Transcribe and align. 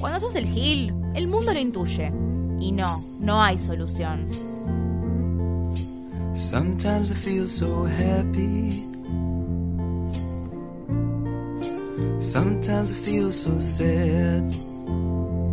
Cuando 0.00 0.20
sos 0.20 0.34
el 0.34 0.46
Gil, 0.46 0.94
el 1.14 1.28
mundo 1.28 1.52
lo 1.52 1.58
intuye. 1.58 2.12
Y 2.58 2.72
no, 2.72 2.86
no 3.20 3.42
hay 3.42 3.58
solución. 3.58 4.24
Sometimes 6.34 7.10
I 7.10 7.14
feel 7.14 7.48
so 7.48 7.86
happy. 7.86 8.70
Sometimes 12.20 12.92
I 12.92 12.94
feel 12.94 13.32
so 13.32 13.60
sad. 13.60 14.44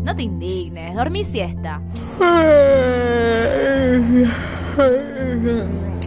No 0.04 0.16
te 0.16 0.24
indignes, 0.24 0.96
dormí 0.96 1.24
siesta. 1.24 1.82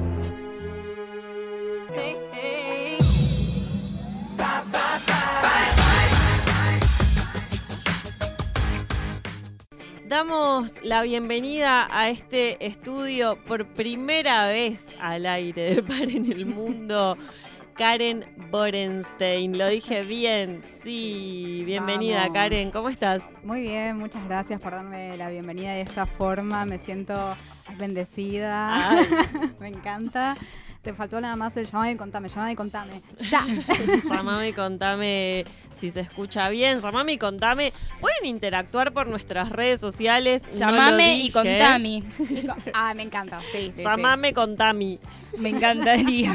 la 10.82 11.02
bienvenida 11.02 11.86
a 11.96 12.08
este 12.08 12.64
estudio 12.66 13.36
por 13.44 13.66
primera 13.66 14.46
vez 14.48 14.84
al 15.00 15.26
aire 15.26 15.74
de 15.74 15.82
Par 15.82 16.02
en 16.02 16.30
el 16.30 16.46
Mundo. 16.46 17.16
Karen 17.74 18.26
Borenstein, 18.50 19.56
lo 19.56 19.66
dije 19.68 20.02
bien, 20.02 20.62
sí, 20.82 21.62
bienvenida 21.64 22.20
Vamos. 22.20 22.34
Karen, 22.34 22.70
¿cómo 22.70 22.88
estás? 22.88 23.22
Muy 23.44 23.62
bien, 23.62 23.96
muchas 23.96 24.24
gracias 24.26 24.60
por 24.60 24.72
darme 24.72 25.16
la 25.16 25.30
bienvenida 25.30 25.72
de 25.72 25.82
esta 25.82 26.04
forma. 26.04 26.66
Me 26.66 26.78
siento 26.78 27.14
bendecida. 27.78 29.06
Me 29.60 29.68
encanta. 29.68 30.36
Te 30.82 30.92
faltó 30.94 31.20
nada 31.20 31.36
más 31.36 31.56
el 31.56 31.66
llamame 31.66 31.92
y 31.92 31.96
contame, 31.96 32.28
llamame 32.28 32.52
y 32.52 32.56
contame. 32.56 33.02
¡Ya! 33.30 33.46
Llamame 34.10 34.48
y 34.48 34.52
contame 34.52 35.44
si 35.78 35.92
se 35.92 36.00
escucha 36.00 36.48
bien, 36.48 36.80
llamame 36.80 37.12
y 37.12 37.18
contame. 37.18 37.72
Pueden 38.00 38.26
interactuar 38.26 38.92
por 38.92 39.06
nuestras 39.06 39.50
redes 39.50 39.80
sociales. 39.80 40.42
no 40.52 40.58
Llamame 40.58 41.18
y 41.18 41.30
contame. 41.30 42.02
Ah, 42.74 42.94
me 42.94 43.04
encanta. 43.04 43.40
Sí, 43.52 43.70
sí. 43.72 43.72
sí. 43.76 43.82
Llamame, 43.84 44.32
contame. 44.34 44.98
Me 45.38 45.50
encantaría. 45.50 46.34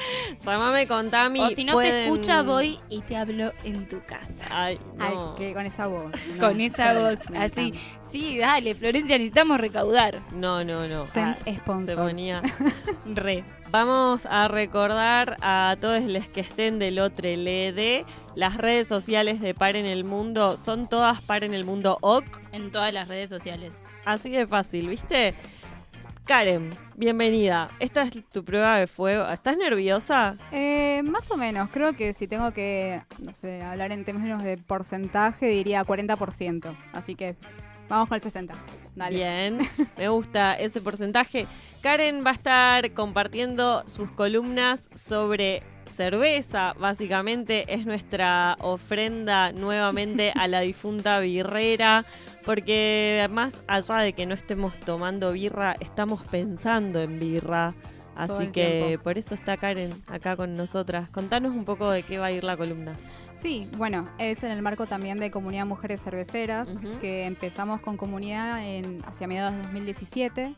Llamame, 0.44 0.86
contame. 0.86 1.40
O 1.42 1.50
si 1.50 1.64
no 1.64 1.72
Pueden- 1.74 1.90
se 1.92 2.04
escucha, 2.04 2.42
voy 2.42 2.78
y 2.88 3.00
te 3.02 3.16
hablo 3.16 3.52
en 3.64 3.88
tu 3.88 4.00
casa. 4.04 4.46
Ay, 4.50 4.78
que 5.36 5.52
con 5.54 5.66
esa 5.66 5.86
voz. 5.86 6.12
no 6.36 6.48
Con 6.48 6.60
esa 6.60 6.94
voz, 6.94 7.18
así. 7.36 7.74
Sí, 8.10 8.38
dale, 8.38 8.74
Florencia, 8.74 9.18
necesitamos 9.18 9.60
recaudar. 9.60 10.18
No, 10.34 10.64
no, 10.64 10.86
no. 10.88 11.04
Send 11.06 11.36
Ah, 11.46 11.52
sponsors. 11.54 11.90
se 11.90 11.96
ponía. 11.96 12.42
Re. 13.06 13.44
Vamos 13.70 14.24
a 14.24 14.48
recordar 14.48 15.36
a 15.42 15.76
todos 15.78 16.02
los 16.04 16.26
que 16.28 16.40
estén 16.40 16.78
del 16.78 16.98
otro 17.00 17.28
LED. 17.28 18.04
Las 18.34 18.56
redes 18.56 18.88
sociales 18.88 19.40
de 19.42 19.52
Par 19.52 19.76
en 19.76 19.84
el 19.84 20.04
Mundo 20.04 20.56
son 20.56 20.88
todas 20.88 21.20
Par 21.20 21.44
en 21.44 21.52
el 21.52 21.66
Mundo 21.66 21.98
OK. 22.00 22.24
En 22.52 22.70
todas 22.72 22.94
las 22.94 23.08
redes 23.08 23.28
sociales. 23.28 23.84
Así 24.06 24.30
de 24.30 24.46
fácil, 24.46 24.88
¿viste? 24.88 25.34
Karen, 26.28 26.68
bienvenida. 26.94 27.70
Esta 27.80 28.02
es 28.02 28.22
tu 28.28 28.44
prueba 28.44 28.78
de 28.78 28.86
fuego. 28.86 29.26
¿Estás 29.26 29.56
nerviosa? 29.56 30.36
Eh, 30.52 31.00
más 31.02 31.30
o 31.30 31.38
menos, 31.38 31.70
creo 31.70 31.94
que 31.94 32.12
si 32.12 32.28
tengo 32.28 32.52
que, 32.52 33.00
no 33.18 33.32
sé, 33.32 33.62
hablar 33.62 33.92
en 33.92 34.04
términos 34.04 34.42
de 34.42 34.58
porcentaje, 34.58 35.46
diría 35.46 35.82
40%. 35.84 36.70
Así 36.92 37.14
que 37.14 37.34
vamos 37.88 38.10
con 38.10 38.16
el 38.16 38.20
60. 38.20 38.52
Dale. 38.94 39.16
Bien, 39.16 39.58
me 39.96 40.10
gusta 40.10 40.52
ese 40.52 40.82
porcentaje. 40.82 41.46
Karen 41.80 42.22
va 42.22 42.32
a 42.32 42.34
estar 42.34 42.92
compartiendo 42.92 43.88
sus 43.88 44.10
columnas 44.10 44.82
sobre 44.94 45.62
cerveza, 45.98 46.74
básicamente 46.78 47.74
es 47.74 47.84
nuestra 47.84 48.56
ofrenda 48.60 49.50
nuevamente 49.50 50.32
a 50.36 50.46
la 50.46 50.60
difunta 50.60 51.18
birrera, 51.18 52.04
porque 52.44 53.26
más 53.32 53.52
allá 53.66 53.96
de 53.98 54.12
que 54.12 54.24
no 54.24 54.34
estemos 54.34 54.78
tomando 54.78 55.32
birra, 55.32 55.74
estamos 55.80 56.24
pensando 56.28 57.00
en 57.02 57.18
birra. 57.18 57.74
Así 58.14 58.52
que 58.52 58.84
tiempo. 58.86 59.04
por 59.04 59.18
eso 59.18 59.34
está 59.34 59.56
Karen 59.56 59.92
acá 60.06 60.36
con 60.36 60.56
nosotras. 60.56 61.08
Contanos 61.10 61.52
un 61.52 61.64
poco 61.64 61.90
de 61.90 62.04
qué 62.04 62.18
va 62.18 62.26
a 62.26 62.32
ir 62.32 62.44
la 62.44 62.56
columna. 62.56 62.92
Sí, 63.34 63.68
bueno, 63.76 64.08
es 64.18 64.44
en 64.44 64.52
el 64.52 64.62
marco 64.62 64.86
también 64.86 65.18
de 65.18 65.32
Comunidad 65.32 65.66
Mujeres 65.66 66.02
Cerveceras, 66.02 66.68
que 67.00 67.26
empezamos 67.26 67.80
con 67.80 67.96
comunidad 67.96 68.64
en, 68.64 69.02
hacia 69.04 69.26
mediados 69.26 69.52
de 69.52 69.62
2017. 69.62 70.54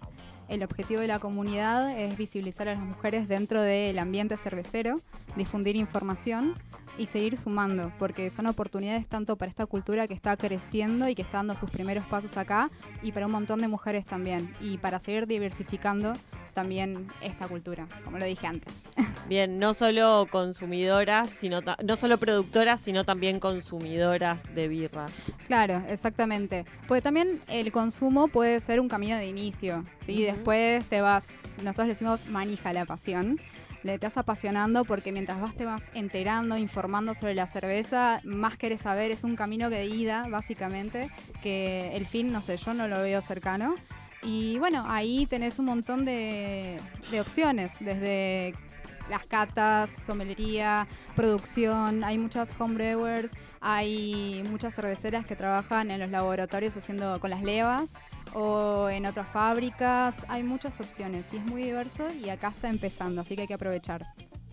El 0.50 0.65
objetivo 0.65 1.00
de 1.00 1.06
la 1.06 1.21
comunidad 1.21 1.97
es 1.97 2.19
visibilizar 2.19 2.66
a 2.66 2.75
las 2.75 2.83
mujeres 2.83 3.28
dentro 3.28 3.62
del 3.62 3.97
ambiente 4.00 4.37
cervecero, 4.37 5.00
difundir 5.37 5.77
información 5.77 6.55
y 6.99 7.06
seguir 7.06 7.37
sumando, 7.37 7.93
porque 8.00 8.31
son 8.31 8.47
oportunidades 8.47 9.06
tanto 9.06 9.37
para 9.37 9.49
esta 9.49 9.66
cultura 9.66 10.09
que 10.09 10.15
está 10.15 10.37
creciendo 10.37 11.09
y 11.09 11.15
que 11.15 11.22
está 11.22 11.39
dando 11.39 11.55
sus 11.55 11.71
primeros 11.71 12.05
pasos 12.06 12.37
acá, 12.37 12.69
y 13.00 13.12
para 13.12 13.27
un 13.27 13.33
montón 13.33 13.60
de 13.60 13.69
mujeres 13.69 14.06
también, 14.06 14.53
y 14.60 14.78
para 14.78 14.99
seguir 14.99 15.28
diversificando 15.28 16.15
también 16.53 17.09
esta 17.21 17.49
cultura, 17.49 17.87
como 18.05 18.19
lo 18.19 18.25
dije 18.25 18.47
antes. 18.47 18.88
Bien, 19.28 19.59
no 19.59 19.75
solo 19.75 20.27
consumidoras, 20.31 21.31
sino 21.38 21.61
no 21.61 21.97
solo 21.97 22.19
productoras, 22.19 22.81
sino 22.81 23.05
también 23.05 23.41
consumidoras 23.41 24.43
de 24.55 24.69
birra. 24.69 25.06
Claro, 25.47 25.83
exactamente. 25.89 26.65
Porque 26.89 27.03
también 27.03 27.41
el 27.49 27.71
consumo 27.72 28.28
puede 28.28 28.60
ser 28.60 28.81
un 28.81 28.89
camino 28.89 29.16
de 29.16 29.27
inicio, 29.27 29.84
¿sí? 30.00 30.22
Después 30.22 30.84
te 30.87 31.00
vas, 31.00 31.28
nosotros 31.62 31.87
le 31.87 31.94
decimos 31.94 32.27
manija 32.27 32.72
la 32.72 32.84
pasión, 32.84 33.39
le 33.83 33.99
vas 33.99 34.16
apasionando 34.16 34.84
porque 34.84 35.12
mientras 35.12 35.41
vas 35.41 35.55
te 35.55 35.65
vas 35.65 35.91
enterando, 35.94 36.56
informando 36.56 37.15
sobre 37.15 37.34
la 37.34 37.47
cerveza, 37.47 38.21
más 38.25 38.56
querés 38.56 38.83
saber, 38.83 39.10
es 39.10 39.25
un 39.25 39.37
camino 39.37 39.71
de 39.71 39.87
ida, 39.87 40.27
básicamente, 40.28 41.10
que 41.43 41.97
el 41.97 42.06
fin, 42.06 42.33
no 42.33 42.43
sé, 42.43 42.56
yo 42.56 42.75
no 42.75 42.89
lo 42.89 43.00
veo 43.00 43.21
cercano. 43.22 43.75
Y 44.22 44.58
bueno, 44.58 44.84
ahí 44.86 45.26
tenés 45.26 45.58
un 45.58 45.66
montón 45.66 46.04
de, 46.04 46.78
de 47.10 47.20
opciones, 47.20 47.76
desde 47.81 48.54
las 49.10 49.26
catas, 49.26 49.91
somelería, 50.06 50.86
producción, 51.16 52.04
hay 52.04 52.16
muchas 52.19 52.53
homebrewers, 52.59 53.32
hay 53.60 54.42
muchas 54.48 54.75
cerveceras 54.75 55.26
que 55.26 55.36
trabajan 55.36 55.91
en 55.91 56.00
los 56.00 56.10
laboratorios 56.10 56.76
haciendo 56.76 57.19
con 57.20 57.30
las 57.30 57.42
levas 57.42 57.94
o 58.32 58.88
en 58.88 59.06
otras 59.06 59.26
fábricas, 59.26 60.25
hay 60.28 60.42
muchas 60.42 60.80
opciones 60.80 61.32
y 61.32 61.38
es 61.38 61.44
muy 61.44 61.64
diverso 61.64 62.09
y 62.12 62.30
acá 62.30 62.48
está 62.48 62.69
empezando, 62.69 63.20
así 63.20 63.34
que 63.34 63.42
hay 63.42 63.48
que 63.48 63.54
aprovechar. 63.54 64.06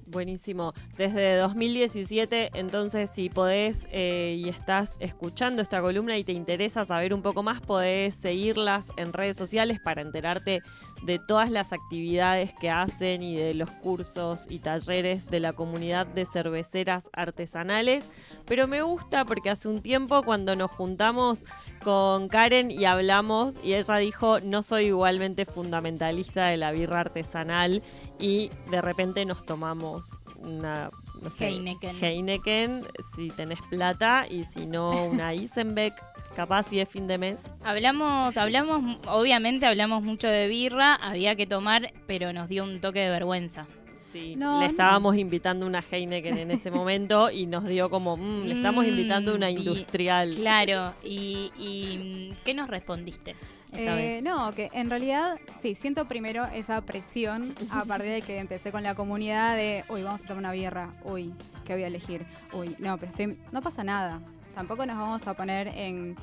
Buenísimo. 0.08 0.74
Desde 0.98 1.36
2017, 1.36 2.52
entonces, 2.54 3.12
si 3.14 3.30
podés 3.30 3.80
eh, 3.92 4.38
y 4.40 4.48
estás 4.48 4.92
escuchando 5.02 5.62
esta 5.62 5.82
columna 5.82 6.18
y 6.18 6.24
te 6.24 6.32
interesa 6.32 6.86
saber 6.86 7.14
un 7.14 7.22
poco 7.22 7.44
más, 7.44 7.60
podés 7.60 8.16
seguirlas 8.16 8.86
en 8.96 9.12
redes 9.12 9.36
sociales 9.36 9.82
para 9.82 10.02
enterarte 10.02 10.62
de 11.04 11.20
todas 11.20 11.52
las 11.52 11.74
actividades 11.74 12.54
que 12.54 12.70
hacen 12.70 13.22
y 13.22 13.36
de 13.36 13.54
los 13.54 13.70
cursos 13.70 14.46
y 14.48 14.60
talleres 14.60 15.30
de 15.30 15.42
la 15.42 15.52
comunidad 15.52 16.08
de 16.08 16.26
cerveceras 16.26 17.10
artesanales. 17.12 18.06
Pero 18.46 18.66
me 18.66 18.84
gusta 18.84 19.26
porque 19.26 19.50
hace 19.50 19.68
un 19.68 19.82
tiempo 19.82 20.24
cuando 20.24 20.56
nos 20.56 20.72
juntamos 20.72 21.44
con 21.84 22.30
Karen 22.30 22.72
y 22.72 22.86
hablamos 22.86 23.56
y 23.62 23.74
ella 23.74 23.98
dijo, 23.98 24.40
no 24.40 24.64
soy 24.64 24.86
igualmente 24.86 25.46
fundamentalista 25.46 26.48
de 26.48 26.56
la 26.56 26.72
birra 26.72 27.02
artesanal 27.02 27.84
y 28.20 28.50
de 28.70 28.82
repente 28.82 29.26
nos 29.26 29.46
tomamos 29.46 30.06
una, 30.38 30.90
no 31.22 31.30
sé, 31.32 31.48
Heineken. 31.48 32.04
Heineken, 32.04 32.88
si 33.16 33.30
tenés 33.30 33.60
plata 33.70 34.26
y 34.30 34.44
si 34.44 34.66
no 34.66 35.06
una 35.06 35.34
Isenbeck, 35.34 35.94
capaz 36.36 36.64
si 36.70 36.80
es 36.80 36.88
fin 36.90 37.08
de 37.08 37.18
mes. 37.18 37.40
Hablamos, 37.64 38.38
hablamos, 38.38 38.98
obviamente 39.08 39.66
hablamos 39.66 40.04
mucho 40.04 40.28
de 40.28 40.48
birra, 40.48 40.96
había 40.96 41.36
que 41.36 41.48
tomar, 41.48 41.94
pero 42.06 42.34
nos 42.34 42.48
dio 42.50 42.64
un 42.64 42.80
toque 42.82 43.00
de 43.00 43.10
vergüenza. 43.10 43.66
Sí, 44.14 44.36
No, 44.38 44.60
le 44.60 44.66
no. 44.66 44.72
estábamos 44.72 45.18
invitando 45.18 45.66
una 45.68 45.84
Heineken 45.92 46.38
en 46.38 46.52
ese 46.52 46.72
momento 46.72 47.30
y 47.30 47.46
nos 47.46 47.66
dio 47.66 47.90
como, 47.90 48.16
"Mm, 48.18 48.44
le 48.46 48.54
estamos 48.56 48.86
Mm, 48.86 48.90
invitando 48.90 49.36
una 49.36 49.50
y- 49.52 49.56
industrial. 49.58 50.34
Claro, 50.36 50.94
y, 51.04 51.52
y 51.58 52.34
¿qué 52.46 52.54
nos 52.54 52.70
respondiste 52.70 53.36
Eh, 53.74 54.22
no, 54.24 54.54
que 54.54 54.70
en 54.74 54.90
realidad, 54.90 55.38
sí, 55.62 55.76
siento 55.76 56.06
primero 56.06 56.46
esa 56.46 56.82
presión 56.82 57.54
a 57.70 57.84
partir 57.86 58.12
de 58.12 58.22
que 58.22 58.40
empecé 58.40 58.72
con 58.72 58.82
la 58.84 58.96
comunidad 58.96 59.56
de, 59.56 59.84
uy, 59.90 60.04
vamos 60.04 60.22
a 60.24 60.28
tomar 60.28 60.40
una 60.40 60.52
birra, 60.54 60.94
uy, 61.04 61.34
¿qué 61.66 61.74
voy 61.74 61.84
a 61.84 61.88
elegir? 61.88 62.26
Uy, 62.54 62.76
no, 62.80 62.98
pero 62.98 63.12
estoy, 63.12 63.38
no 63.52 63.62
pasa 63.62 63.84
nada. 63.84 64.22
Tampoco 64.56 64.86
nos 64.86 64.98
vamos 64.98 65.28
a 65.28 65.34
poner 65.34 65.68
en 65.68 66.16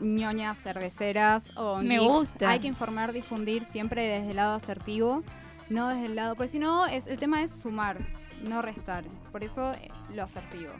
ñoñas 0.00 0.58
cerveceras 0.58 1.52
o 1.56 1.78
Me 1.78 1.98
geeks. 1.98 2.12
gusta. 2.12 2.50
Hay 2.50 2.60
que 2.60 2.68
informar, 2.68 3.12
difundir 3.12 3.64
siempre 3.64 4.04
desde 4.04 4.30
el 4.30 4.36
lado 4.36 4.54
asertivo, 4.54 5.22
no 5.68 5.88
desde 5.88 6.06
el 6.06 6.14
lado, 6.16 6.36
pues 6.36 6.52
si 6.52 6.58
no, 6.58 6.86
es, 6.86 7.06
el 7.06 7.18
tema 7.18 7.42
es 7.42 7.50
sumar, 7.52 7.98
no 8.42 8.62
restar. 8.62 9.04
Por 9.30 9.44
eso 9.44 9.72
eh, 9.74 9.90
lo 10.14 10.22
asertivo. 10.22 10.72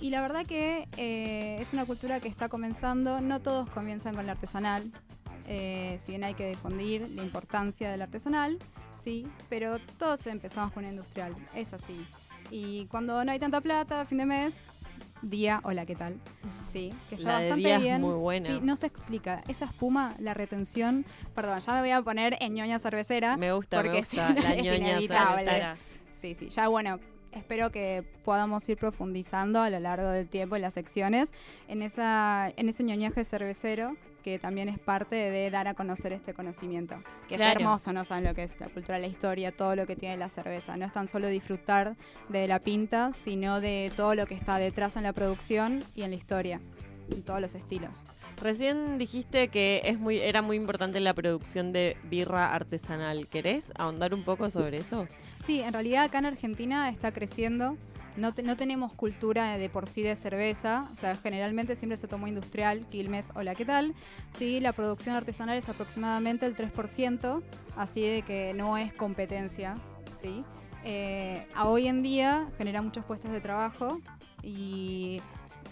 Y 0.00 0.10
la 0.10 0.20
verdad 0.20 0.44
que 0.44 0.88
eh, 0.96 1.56
es 1.60 1.72
una 1.72 1.86
cultura 1.86 2.20
que 2.20 2.28
está 2.28 2.48
comenzando, 2.48 3.20
no 3.20 3.40
todos 3.40 3.70
comienzan 3.70 4.14
con 4.14 4.26
la 4.26 4.32
artesanal, 4.32 4.90
eh, 5.46 5.98
si 6.00 6.12
bien 6.12 6.24
hay 6.24 6.34
que 6.34 6.48
difundir 6.48 7.08
la 7.10 7.22
importancia 7.22 7.90
del 7.90 8.02
artesanal, 8.02 8.58
sí, 9.02 9.26
pero 9.48 9.78
todos 9.98 10.26
empezamos 10.26 10.72
con 10.72 10.84
una 10.84 10.92
industrial, 10.92 11.34
es 11.54 11.72
así. 11.72 12.04
Y 12.50 12.86
cuando 12.86 13.24
no 13.24 13.32
hay 13.32 13.38
tanta 13.38 13.60
plata, 13.60 14.04
fin 14.04 14.18
de 14.18 14.26
mes, 14.26 14.60
día, 15.22 15.60
hola, 15.64 15.86
¿qué 15.86 15.96
tal? 15.96 16.14
Sí, 16.72 16.92
que 17.08 17.16
está 17.16 17.32
La 17.32 17.38
de 17.38 17.44
bastante 17.46 17.68
día 17.68 17.76
es 17.76 17.82
bien. 17.82 18.00
muy 18.02 18.14
buena. 18.14 18.46
Sí, 18.46 18.60
no 18.62 18.76
se 18.76 18.86
explica. 18.86 19.42
Esa 19.48 19.64
espuma, 19.64 20.14
la 20.18 20.34
retención. 20.34 21.04
Perdón, 21.34 21.58
ya 21.60 21.72
me 21.72 21.80
voy 21.80 21.90
a 21.90 22.02
poner 22.02 22.36
en 22.40 22.54
ñoña 22.54 22.78
cervecera. 22.78 23.36
Me 23.36 23.52
gusta, 23.52 23.78
me 23.78 23.82
porque 23.84 23.98
gusta. 24.00 24.28
si 24.28 24.34
no 24.34 24.40
La 24.42 24.54
es 24.54 24.62
ñoña 24.62 24.90
inevitable. 24.90 25.36
cervecera. 25.36 25.76
Sí, 26.20 26.34
sí. 26.34 26.48
Ya 26.50 26.68
bueno, 26.68 27.00
espero 27.32 27.70
que 27.70 28.04
podamos 28.24 28.68
ir 28.68 28.76
profundizando 28.76 29.60
a 29.62 29.70
lo 29.70 29.80
largo 29.80 30.08
del 30.08 30.28
tiempo 30.28 30.56
en 30.56 30.62
las 30.62 30.74
secciones 30.74 31.32
en 31.68 31.82
esa 31.82 32.50
en 32.56 32.68
ese 32.68 32.82
ñoñaje 32.84 33.24
cervecero 33.24 33.96
que 34.26 34.40
también 34.40 34.68
es 34.68 34.80
parte 34.80 35.14
de 35.14 35.48
dar 35.52 35.68
a 35.68 35.74
conocer 35.74 36.12
este 36.12 36.34
conocimiento. 36.34 36.96
Que 37.28 37.36
Claro. 37.36 37.50
es 37.50 37.56
hermoso, 37.62 37.92
¿no? 37.92 38.04
Saben 38.04 38.24
lo 38.24 38.34
que 38.34 38.42
es 38.42 38.58
la 38.58 38.66
cultura, 38.68 38.98
la 38.98 39.06
historia, 39.06 39.52
todo 39.52 39.76
lo 39.76 39.86
que 39.86 39.94
tiene 39.94 40.16
la 40.16 40.28
cerveza. 40.28 40.76
No 40.76 40.84
es 40.84 40.92
tan 40.92 41.06
solo 41.06 41.28
disfrutar 41.28 41.94
de 42.28 42.48
la 42.48 42.58
pinta, 42.58 43.12
sino 43.12 43.60
de 43.60 43.92
todo 43.94 44.16
lo 44.16 44.26
que 44.26 44.34
está 44.34 44.58
detrás 44.58 44.96
en 44.96 45.04
la 45.04 45.12
producción 45.12 45.84
y 45.94 46.02
en 46.02 46.10
la 46.10 46.16
historia, 46.16 46.60
en 47.08 47.22
todos 47.22 47.40
los 47.40 47.54
estilos. 47.54 48.04
Recién 48.42 48.98
dijiste 48.98 49.46
que 49.46 49.82
es 49.84 50.00
muy, 50.00 50.18
era 50.18 50.42
muy 50.42 50.56
importante 50.56 50.98
la 50.98 51.14
producción 51.14 51.72
de 51.72 51.96
birra 52.10 52.52
artesanal. 52.52 53.28
¿Querés 53.28 53.64
ahondar 53.78 54.12
un 54.12 54.24
poco 54.24 54.50
sobre 54.50 54.78
eso? 54.78 55.06
Sí, 55.38 55.60
en 55.60 55.72
realidad 55.72 56.02
acá 56.02 56.18
en 56.18 56.26
Argentina 56.26 56.88
está 56.88 57.12
creciendo. 57.12 57.76
No, 58.16 58.32
no 58.42 58.56
tenemos 58.56 58.94
cultura 58.94 59.58
de 59.58 59.68
por 59.68 59.88
sí 59.88 60.02
de 60.02 60.16
cerveza, 60.16 60.88
o 60.92 60.96
sea, 60.96 61.16
generalmente 61.16 61.76
siempre 61.76 61.98
se 61.98 62.08
tomó 62.08 62.26
industrial, 62.26 62.86
Quilmes, 62.88 63.30
hola, 63.34 63.54
¿qué 63.54 63.66
tal? 63.66 63.94
Sí, 64.38 64.58
la 64.60 64.72
producción 64.72 65.14
artesanal 65.14 65.58
es 65.58 65.68
aproximadamente 65.68 66.46
el 66.46 66.56
3%, 66.56 67.42
así 67.76 68.00
de 68.02 68.22
que 68.22 68.54
no 68.54 68.78
es 68.78 68.94
competencia, 68.94 69.74
¿sí? 70.18 70.44
Eh, 70.82 71.46
hoy 71.62 71.88
en 71.88 72.02
día 72.02 72.48
genera 72.56 72.80
muchos 72.80 73.04
puestos 73.04 73.30
de 73.32 73.40
trabajo 73.40 74.00
y 74.42 75.20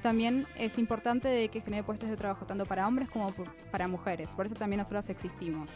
también 0.02 0.46
es 0.58 0.76
importante 0.78 1.48
que 1.48 1.60
genere 1.62 1.82
puestos 1.82 2.10
de 2.10 2.16
trabajo 2.16 2.44
tanto 2.44 2.66
para 2.66 2.86
hombres 2.86 3.08
como 3.08 3.32
para 3.70 3.88
mujeres, 3.88 4.34
por 4.34 4.44
eso 4.44 4.54
también 4.54 4.78
nosotros 4.78 5.08
existimos 5.08 5.70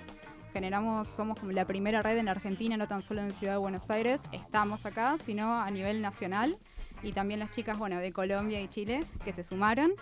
generamos, 0.52 1.08
somos 1.08 1.38
como 1.38 1.52
la 1.52 1.66
primera 1.66 2.02
red 2.02 2.18
en 2.18 2.28
Argentina, 2.28 2.76
no 2.76 2.88
tan 2.88 3.02
solo 3.02 3.20
en 3.20 3.32
Ciudad 3.32 3.54
de 3.54 3.58
Buenos 3.58 3.90
Aires, 3.90 4.24
estamos 4.32 4.86
acá, 4.86 5.16
sino 5.18 5.60
a 5.60 5.70
nivel 5.70 6.02
nacional. 6.02 6.58
Y 7.02 7.12
también 7.12 7.40
las 7.40 7.50
chicas, 7.50 7.78
bueno, 7.78 7.98
de 7.98 8.12
Colombia 8.12 8.60
y 8.60 8.68
Chile 8.68 9.04
que 9.24 9.32
se 9.32 9.44
sumaron. 9.44 9.92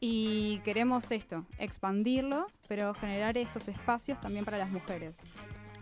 Y 0.00 0.58
queremos 0.64 1.10
esto, 1.10 1.46
expandirlo, 1.58 2.46
pero 2.68 2.92
generar 2.94 3.38
estos 3.38 3.68
espacios 3.68 4.20
también 4.20 4.44
para 4.44 4.58
las 4.58 4.70
mujeres. 4.70 5.22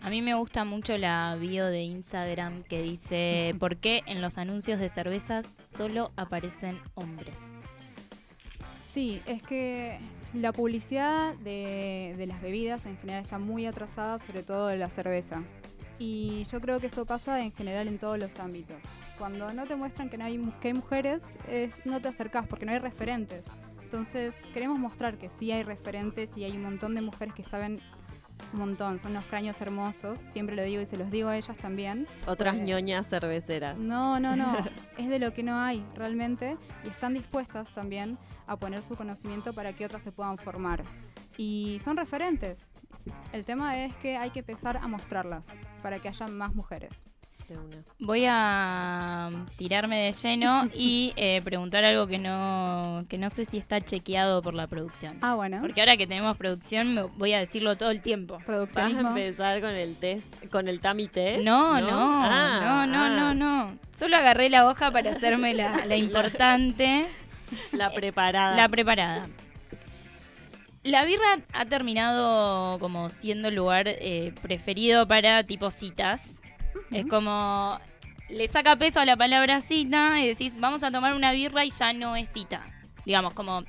A 0.03 0.11
mí 0.11 0.21
me 0.21 0.35
gusta 0.35 0.65
mucho 0.65 0.97
la 0.99 1.37
bio 1.39 1.67
de 1.67 1.83
Instagram 1.83 2.65
que 2.65 2.83
dice 2.83 3.55
¿Por 3.59 3.77
qué 3.77 4.03
en 4.07 4.21
los 4.21 4.37
anuncios 4.39 4.81
de 4.81 4.89
cervezas 4.89 5.47
solo 5.65 6.11
aparecen 6.17 6.79
hombres? 6.95 7.37
Sí, 8.85 9.23
es 9.27 9.43
que 9.43 9.99
la 10.35 10.53
publicidad 10.53 11.35
de, 11.37 12.25
las 12.27 12.41
bebidas 12.41 12.87
en 12.87 12.97
general 12.99 13.23
está 13.23 13.39
muy 13.39 13.67
atrasada, 13.67 14.19
sobre 14.19 14.43
todo 14.43 14.69
de 14.69 14.77
la 14.77 14.89
cerveza. 14.89 15.43
Y 15.99 16.45
yo 16.51 16.61
creo 16.61 16.81
que 16.81 16.87
eso 16.87 17.05
pasa 17.05 17.43
en 17.43 17.53
general 17.53 17.89
en 17.89 17.99
todos 17.99 18.19
los 18.19 18.39
ámbitos. 18.39 18.77
Cuando 19.19 19.53
no 19.53 19.67
te 19.67 19.77
muestran 19.77 20.09
que, 20.09 20.19
no 20.19 20.25
hay, 20.25 20.39
que 20.61 20.69
hay 20.69 20.75
mujeres, 20.75 21.37
es, 21.49 21.87
no 21.87 22.01
te 22.01 22.09
acercás 22.09 22.47
porque 22.47 22.67
no 22.67 22.73
hay 22.73 22.79
referentes. 22.79 23.49
Entonces 23.83 24.43
queremos 24.55 24.79
mostrar 24.79 25.19
que 25.19 25.29
sí 25.29 25.53
hay 25.53 25.63
referentes 25.63 26.37
y 26.39 26.45
hay 26.45 26.53
un 26.53 26.63
montón 26.63 26.95
de 26.95 27.03
mujeres 27.03 27.35
que 27.35 27.45
saben 27.45 27.81
un 28.53 28.61
montón, 28.61 28.99
son 28.99 29.13
unos 29.13 29.25
cráneos 29.27 29.61
hermosos, 29.61 30.19
siempre 30.19 30.57
lo 30.57 30.63
digo 30.63 30.83
y 30.83 30.87
se 30.87 30.97
los 30.97 31.11
digo 31.11 31.29
a 31.29 31.37
ellas 31.37 31.57
también. 31.57 32.07
Otras 32.27 32.59
ñoñas 32.59 33.09
cerveceras. 33.09 33.79
No, 33.79 34.21
no, 34.21 34.37
no. 34.37 34.57
es 34.99 35.09
de 35.09 35.19
lo 35.19 35.33
que 35.33 35.43
no 35.43 35.59
hay 35.59 35.85
realmente 35.95 36.57
y 36.85 36.89
están 36.89 37.15
dispuestas 37.15 37.73
también 37.73 38.19
a 38.47 38.57
poner 38.57 38.83
su 38.83 38.97
conocimiento 38.97 39.53
para 39.53 39.73
que 39.73 39.87
otras 39.87 40.03
se 40.03 40.13
puedan 40.13 40.39
formar. 40.39 40.85
Y 41.37 41.79
son 41.83 41.97
referentes. 41.97 42.71
El 43.33 43.45
tema 43.45 43.85
es 43.85 43.95
que 43.97 44.17
hay 44.17 44.31
que 44.31 44.41
empezar 44.41 44.77
a 44.77 44.87
mostrarlas 44.87 45.49
para 45.83 45.99
que 45.99 46.09
haya 46.09 46.29
más 46.29 46.55
mujeres. 46.55 47.03
De 47.53 47.59
una. 47.59 47.77
Voy 47.99 48.25
a 48.29 49.31
tirarme 49.57 50.05
de 50.05 50.13
lleno 50.13 50.69
y 50.75 51.13
eh, 51.17 51.41
preguntar 51.45 51.85
algo 51.85 52.07
que 52.07 52.19
no, 52.19 53.05
que 53.09 53.19
no 53.19 53.31
sé 53.31 53.45
si 53.45 53.59
está 53.59 53.81
chequeado 53.81 54.43
por 54.43 54.55
la 54.55 54.67
producción. 54.67 55.19
Ah, 55.23 55.35
bueno. 55.35 55.59
Porque 55.61 55.81
ahora 55.81 55.97
que 55.97 56.07
tenemos 56.07 56.37
producción 56.37 56.95
me 56.95 57.03
voy 57.03 57.33
a 57.33 57.39
decirlo 57.41 57.77
todo 57.77 57.91
el 57.91 58.01
tiempo. 58.01 58.39
¿Vas 58.47 58.77
a 58.77 58.89
empezar 58.89 59.61
con 59.61 59.71
el 59.71 59.97
test, 59.97 60.47
con 60.51 60.69
el 60.69 60.81
Tami 60.81 61.09
test? 61.09 61.45
No, 61.45 61.81
no, 61.81 62.23
Ah, 62.25 62.61
no, 62.63 62.87
no, 62.87 63.05
ah. 63.05 63.09
no, 63.09 63.35
no. 63.35 63.79
Solo 63.99 64.17
agarré 64.17 64.49
la 64.49 64.67
hoja 64.67 64.91
para 64.91 65.11
hacerme 65.13 65.55
la, 65.55 65.87
la 65.87 65.97
importante, 65.97 67.07
La 67.73 67.91
preparada. 67.91 68.57
la 68.57 68.69
preparada. 68.69 69.27
La 70.85 71.05
birra 71.05 71.39
ha 71.53 71.65
terminado 71.67 72.79
como 72.81 73.09
siendo 73.09 73.49
el 73.49 73.55
lugar 73.55 73.85
eh, 73.87 74.35
preferido 74.43 75.07
para 75.07 75.45
tipo 75.45 75.71
citas. 75.71 76.41
Es 76.91 77.07
como 77.07 77.79
le 78.29 78.49
saca 78.49 78.77
peso 78.77 79.01
a 79.01 79.05
la 79.05 79.17
palabra 79.17 79.61
cita 79.61 80.19
y 80.21 80.27
decís, 80.29 80.55
vamos 80.59 80.83
a 80.83 80.91
tomar 80.91 81.15
una 81.15 81.33
birra 81.33 81.65
y 81.65 81.71
ya 81.71 81.93
no 81.93 82.17
es 82.17 82.31
cita. 82.33 82.63
Digamos, 83.05 83.35
como 83.35 83.63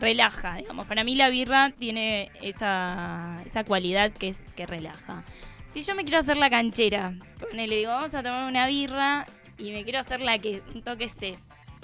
relaja. 0.00 0.56
Digamos, 0.56 0.86
para 0.86 1.04
mí 1.04 1.14
la 1.14 1.28
birra 1.28 1.70
tiene 1.78 2.30
esa, 2.40 3.42
esa 3.44 3.64
cualidad 3.64 4.12
que 4.12 4.28
es 4.30 4.38
que 4.56 4.66
relaja. 4.66 5.24
Si 5.72 5.82
yo 5.82 5.94
me 5.94 6.04
quiero 6.04 6.18
hacer 6.18 6.36
la 6.36 6.48
canchera, 6.48 7.12
ponele, 7.40 7.76
digo, 7.76 7.90
vamos 7.90 8.14
a 8.14 8.22
tomar 8.22 8.48
una 8.48 8.66
birra 8.66 9.26
y 9.58 9.72
me 9.72 9.84
quiero 9.84 9.98
hacer 9.98 10.20
la 10.20 10.38
que 10.38 10.62
un 10.74 10.82
toque 10.82 11.08
sé 11.08 11.38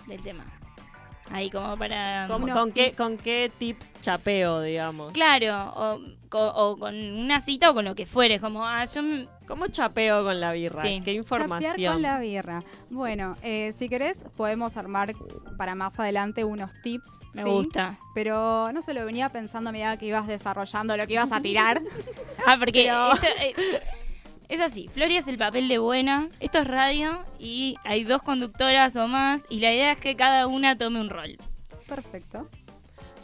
del 0.07 0.23
tema. 0.23 0.45
Ahí 1.31 1.51
como 1.51 1.77
para... 1.77 2.27
¿Cómo- 2.29 2.45
unos 2.45 2.57
con, 2.59 2.73
qué, 2.73 2.85
tips. 2.87 2.97
¿Con 2.99 3.19
qué 3.19 3.51
tips 3.59 3.89
chapeo, 4.03 4.61
digamos? 4.63 5.13
Claro, 5.13 5.73
o, 5.75 6.01
co- 6.29 6.53
o 6.55 6.79
con 6.79 6.95
una 6.95 7.41
cita 7.41 7.71
o 7.71 7.75
con 7.75 7.85
lo 7.85 7.95
que 7.95 8.07
fuere, 8.07 8.41
como, 8.41 8.65
ah, 8.67 8.85
yo 8.85 9.03
¿Cómo 9.47 9.67
chapeo 9.69 10.25
con 10.25 10.41
la 10.41 10.53
birra? 10.53 10.83
Sí. 10.83 10.89
¿Qué 11.05 11.15
Chapear 11.17 11.17
información? 11.17 11.93
con 11.93 12.03
la 12.03 12.19
birra. 12.19 12.63
Bueno, 12.91 13.37
eh, 13.43 13.73
si 13.77 13.89
querés, 13.89 14.25
podemos 14.37 14.77
armar 14.77 15.15
para 15.59 15.75
más 15.75 15.99
adelante 16.01 16.45
unos 16.45 16.71
tips. 16.83 17.11
me 17.35 17.43
¿sí? 17.45 17.51
gusta. 17.51 17.99
Pero 18.15 18.73
no 18.73 18.81
se 18.83 18.95
lo 18.95 19.05
venía 19.05 19.29
pensando 19.29 19.71
a 19.71 19.73
medida 19.73 19.97
que 19.99 20.07
ibas 20.07 20.27
desarrollando 20.27 20.97
lo 20.97 21.07
que 21.07 21.15
ibas 21.15 21.33
a 21.33 21.41
tirar. 21.41 21.81
Ah, 22.47 22.57
porque 22.59 22.85
Pero- 22.85 23.13
esto, 23.15 23.27
eh, 23.41 23.81
es 24.49 24.61
así, 24.61 24.89
Floria 24.89 25.19
es 25.19 25.27
el 25.29 25.39
papel 25.39 25.67
de 25.69 25.79
buena, 25.79 26.29
esto 26.41 26.59
es 26.59 26.67
radio 26.67 27.25
y 27.39 27.77
hay 27.85 28.05
dos 28.05 28.21
conductoras 28.23 28.95
o 28.97 29.09
más 29.09 29.41
y 29.49 29.61
la 29.61 29.73
idea 29.73 29.93
es 29.93 29.99
que 29.99 30.15
cada 30.15 30.47
una 30.47 30.77
tome 30.77 31.01
un 31.01 31.09
rol. 31.09 31.39
Perfecto. 31.89 32.49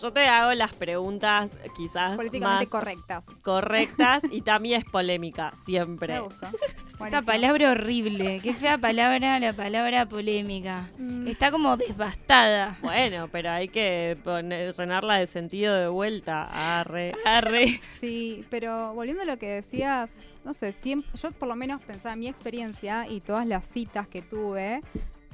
Yo 0.00 0.12
te 0.12 0.26
hago 0.29 0.55
las 0.55 0.73
preguntas 0.73 1.50
quizás 1.76 2.16
Políticamente 2.16 2.64
más 2.64 2.69
correctas. 2.69 3.25
correctas 3.42 4.23
y 4.30 4.40
Tami 4.42 4.75
es 4.75 4.85
polémica, 4.85 5.52
siempre. 5.66 6.14
Me 6.14 6.21
gusta. 6.21 6.50
Esta 7.04 7.23
palabra 7.23 7.73
horrible, 7.73 8.40
qué 8.42 8.54
fea 8.54 8.78
palabra 8.78 9.38
la 9.40 9.52
palabra 9.52 10.07
polémica. 10.07 10.88
Mm. 10.99 11.26
Está 11.28 11.50
como 11.50 11.76
devastada. 11.76 12.78
Bueno, 12.83 13.28
pero 13.30 13.50
hay 13.50 13.69
que 13.69 14.19
poner, 14.25 14.73
llenarla 14.73 15.16
de 15.16 15.26
sentido 15.26 15.75
de 15.75 15.88
vuelta. 15.88 16.78
Arre. 16.78 17.12
Arre. 17.25 17.80
Sí, 18.00 18.45
pero 18.50 18.95
volviendo 18.95 19.23
a 19.23 19.26
lo 19.26 19.38
que 19.38 19.49
decías, 19.49 20.23
no 20.45 20.54
sé, 20.54 20.73
siempre, 20.73 21.11
yo 21.21 21.30
por 21.33 21.49
lo 21.49 21.57
menos 21.57 21.83
pensaba 21.83 22.14
en 22.14 22.21
mi 22.21 22.28
experiencia 22.28 23.07
y 23.07 23.21
todas 23.21 23.47
las 23.47 23.66
citas 23.66 24.09
que 24.09 24.23
tuve 24.23 24.80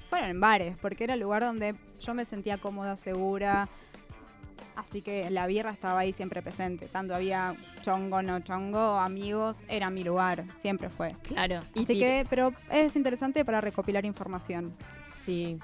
fueron 0.09 0.31
en 0.31 0.41
bares, 0.41 0.77
porque 0.81 1.05
era 1.05 1.15
el 1.15 1.21
lugar 1.21 1.43
donde 1.43 1.75
yo 2.01 2.15
me 2.15 2.25
sentía 2.25 2.59
cómoda, 2.59 2.97
segura. 2.97 3.69
Así 4.77 5.01
que 5.01 5.31
la 5.31 5.47
birra 5.47 5.71
estaba 5.71 6.01
ahí 6.01 6.13
siempre 6.13 6.43
presente. 6.43 6.87
Tanto 6.87 7.15
había 7.15 7.57
chongo, 7.83 8.23
no 8.23 8.41
chongo, 8.41 8.99
amigos, 8.99 9.63
era 9.69 9.89
mi 9.89 10.05
lugar, 10.05 10.45
siempre 10.55 10.91
fue. 10.91 11.17
Claro. 11.23 11.61
Y 11.75 11.85
Así 11.85 11.99
que, 11.99 12.27
pero 12.29 12.53
es 12.71 12.95
interesante 12.95 13.45
para 13.45 13.63
recopilar 13.63 14.05
información. 14.05 14.75
Sí. 15.25 15.59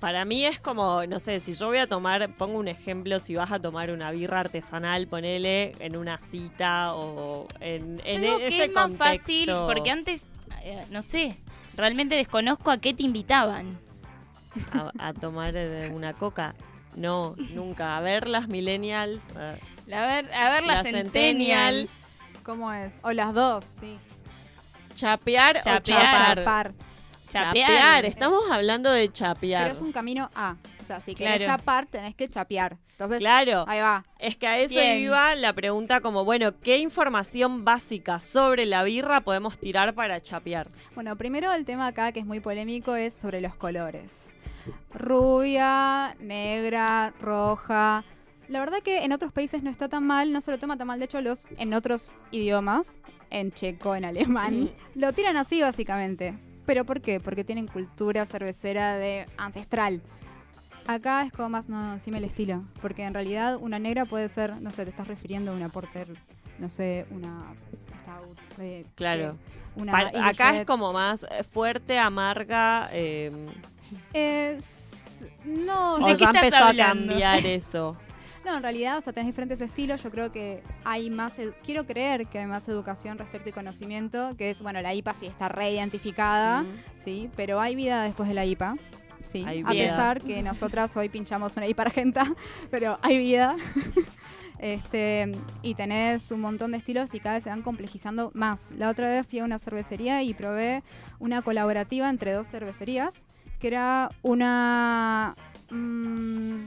Para 0.00 0.24
mí 0.24 0.44
es 0.44 0.60
como, 0.60 1.04
no 1.06 1.18
sé, 1.18 1.40
si 1.40 1.54
yo 1.54 1.66
voy 1.66 1.78
a 1.78 1.88
tomar, 1.88 2.32
pongo 2.34 2.58
un 2.58 2.68
ejemplo, 2.68 3.18
si 3.18 3.34
vas 3.34 3.50
a 3.50 3.58
tomar 3.58 3.90
una 3.90 4.12
birra 4.12 4.40
artesanal, 4.40 5.08
ponele 5.08 5.72
en 5.80 5.96
una 5.96 6.18
cita 6.18 6.94
o 6.94 7.48
en, 7.58 7.96
Yo 7.96 8.02
en 8.04 8.20
digo 8.20 8.38
ese 8.38 8.48
que 8.48 8.64
es 8.64 8.72
más 8.72 8.94
fácil 8.94 9.50
porque 9.66 9.90
antes, 9.90 10.24
eh, 10.62 10.84
no 10.90 11.02
sé, 11.02 11.36
realmente 11.74 12.14
desconozco 12.14 12.70
a 12.70 12.78
qué 12.78 12.94
te 12.94 13.02
invitaban. 13.02 13.78
a, 14.72 14.92
a 15.08 15.14
tomar 15.14 15.56
eh, 15.56 15.90
una 15.92 16.12
coca. 16.12 16.54
No, 16.96 17.34
nunca. 17.54 17.96
A 17.96 18.00
ver 18.00 18.26
las 18.28 18.48
millennials. 18.48 19.22
A 19.36 19.56
ver, 19.86 20.32
a 20.34 20.50
ver 20.50 20.62
la, 20.64 20.74
La 20.74 20.82
centennial. 20.82 21.04
centennial. 21.04 21.88
¿Cómo 22.42 22.72
es? 22.72 22.94
O 23.02 23.12
las 23.12 23.34
dos, 23.34 23.64
sí. 23.80 23.98
chapear, 24.94 25.60
Chapear. 25.62 25.76
o 25.78 25.82
chapar. 25.82 26.38
Chapar. 26.38 26.72
Chapear. 27.28 27.66
Chapear. 27.68 28.04
Estamos 28.06 28.50
hablando 28.50 28.90
de 28.90 29.12
chapear. 29.12 29.64
Pero 29.64 29.74
es 29.76 29.82
un 29.82 29.92
camino 29.92 30.30
a. 30.34 30.56
sea, 30.88 31.00
si 31.00 31.14
querés 31.14 31.38
Claro. 31.38 31.58
chapar, 31.58 31.86
tenés 31.86 32.14
que 32.14 32.26
chapear. 32.28 32.76
Entonces, 32.92 33.20
Claro. 33.20 33.64
ahí 33.68 33.80
va. 33.80 34.04
Es 34.18 34.36
que 34.36 34.46
a 34.48 34.58
eso 34.58 34.82
iba 34.82 35.34
la 35.36 35.52
pregunta 35.52 36.00
como, 36.00 36.24
bueno, 36.24 36.58
¿qué 36.60 36.78
información 36.78 37.64
básica 37.64 38.18
sobre 38.18 38.66
la 38.66 38.82
birra 38.82 39.20
podemos 39.20 39.58
tirar 39.58 39.94
para 39.94 40.20
chapear? 40.20 40.68
Bueno, 40.94 41.14
primero 41.16 41.52
el 41.52 41.64
tema 41.64 41.86
acá 41.86 42.10
que 42.12 42.20
es 42.20 42.26
muy 42.26 42.40
polémico 42.40 42.96
es 42.96 43.14
sobre 43.14 43.40
los 43.40 43.54
colores. 43.54 44.34
Rubia, 44.92 46.16
negra, 46.20 47.12
roja. 47.20 48.04
La 48.48 48.60
verdad 48.60 48.78
que 48.82 49.04
en 49.04 49.12
otros 49.12 49.32
países 49.32 49.62
no 49.62 49.70
está 49.70 49.88
tan 49.88 50.04
mal, 50.06 50.32
no 50.32 50.40
se 50.40 50.50
lo 50.50 50.58
toma 50.58 50.76
tan 50.76 50.86
mal, 50.86 50.98
de 50.98 51.04
hecho 51.04 51.20
los 51.20 51.46
en 51.58 51.74
otros 51.74 52.12
idiomas, 52.30 53.00
en 53.30 53.52
checo, 53.52 53.94
en 53.94 54.04
alemán, 54.06 54.70
lo 54.94 55.12
tiran 55.12 55.36
así 55.36 55.60
básicamente. 55.60 56.34
¿Pero 56.66 56.84
por 56.84 57.00
qué? 57.00 57.20
Porque 57.20 57.44
tienen 57.44 57.66
cultura 57.66 58.26
cervecera 58.26 58.96
de 58.96 59.26
ancestral. 59.36 60.02
Acá 60.88 61.22
es 61.22 61.32
como 61.32 61.50
más, 61.50 61.68
no, 61.68 61.92
decime 61.92 62.16
el 62.18 62.24
estilo, 62.24 62.62
porque 62.80 63.04
en 63.04 63.12
realidad 63.12 63.58
una 63.60 63.78
negra 63.78 64.06
puede 64.06 64.28
ser, 64.30 64.54
no 64.62 64.70
sé, 64.70 64.84
te 64.84 64.90
estás 64.90 65.06
refiriendo 65.06 65.52
a 65.52 65.54
una 65.54 65.68
porter, 65.68 66.08
no 66.58 66.70
sé, 66.70 67.04
una 67.10 67.38
stout. 68.00 68.38
eh, 68.58 68.84
Claro. 68.94 69.32
eh, 69.32 69.34
una 69.76 69.92
Para- 69.92 70.26
acá 70.26 70.58
es 70.58 70.66
como 70.66 70.92
más 70.94 71.24
eh, 71.24 71.44
fuerte, 71.44 71.98
amarga, 71.98 72.88
eh, 72.90 73.30
Es. 74.14 75.26
No, 75.44 75.96
o 75.96 76.06
¿De 76.06 76.12
qué 76.14 76.20
ya 76.20 76.30
empezó 76.30 76.56
hablando? 76.56 77.04
a 77.04 77.20
cambiar 77.20 77.46
eso. 77.46 77.96
no, 78.46 78.56
en 78.56 78.62
realidad, 78.62 78.96
o 78.98 79.00
sea, 79.02 79.12
tenés 79.12 79.26
diferentes 79.28 79.60
estilos. 79.60 80.02
Yo 80.02 80.10
creo 80.10 80.30
que 80.32 80.62
hay 80.84 81.10
más. 81.10 81.34
Quiero 81.64 81.84
creer 81.86 82.26
que 82.28 82.38
hay 82.38 82.46
más 82.46 82.66
educación 82.68 83.18
respecto 83.18 83.48
y 83.50 83.52
conocimiento. 83.52 84.34
Que 84.38 84.50
es, 84.50 84.62
bueno, 84.62 84.80
la 84.80 84.94
IPA 84.94 85.14
sí 85.14 85.26
está 85.26 85.48
reidentificada, 85.50 86.62
Mm. 86.62 86.66
sí, 86.98 87.30
pero 87.36 87.60
hay 87.60 87.74
vida 87.74 88.02
después 88.02 88.28
de 88.28 88.34
la 88.34 88.44
IPA. 88.46 88.76
Sí, 89.24 89.44
Hay 89.46 89.62
a 89.64 89.70
vida. 89.70 89.84
pesar 89.84 90.22
que 90.22 90.42
nosotras 90.42 90.96
hoy 90.96 91.08
pinchamos 91.08 91.56
una 91.56 91.66
IPA 91.66 91.82
argenta, 91.82 92.34
pero 92.70 92.98
hay 93.02 93.18
vida. 93.18 93.56
este, 94.58 95.32
y 95.62 95.74
tenés 95.74 96.30
un 96.30 96.40
montón 96.40 96.72
de 96.72 96.78
estilos 96.78 97.14
y 97.14 97.20
cada 97.20 97.36
vez 97.36 97.44
se 97.44 97.50
van 97.50 97.62
complejizando 97.62 98.30
más. 98.34 98.70
La 98.72 98.88
otra 98.88 99.08
vez 99.08 99.26
fui 99.26 99.38
a 99.40 99.44
una 99.44 99.58
cervecería 99.58 100.22
y 100.22 100.34
probé 100.34 100.82
una 101.18 101.42
colaborativa 101.42 102.08
entre 102.08 102.32
dos 102.32 102.48
cervecerías, 102.48 103.24
que 103.58 103.68
era 103.68 104.08
una 104.22 105.34
mm, 105.70 106.66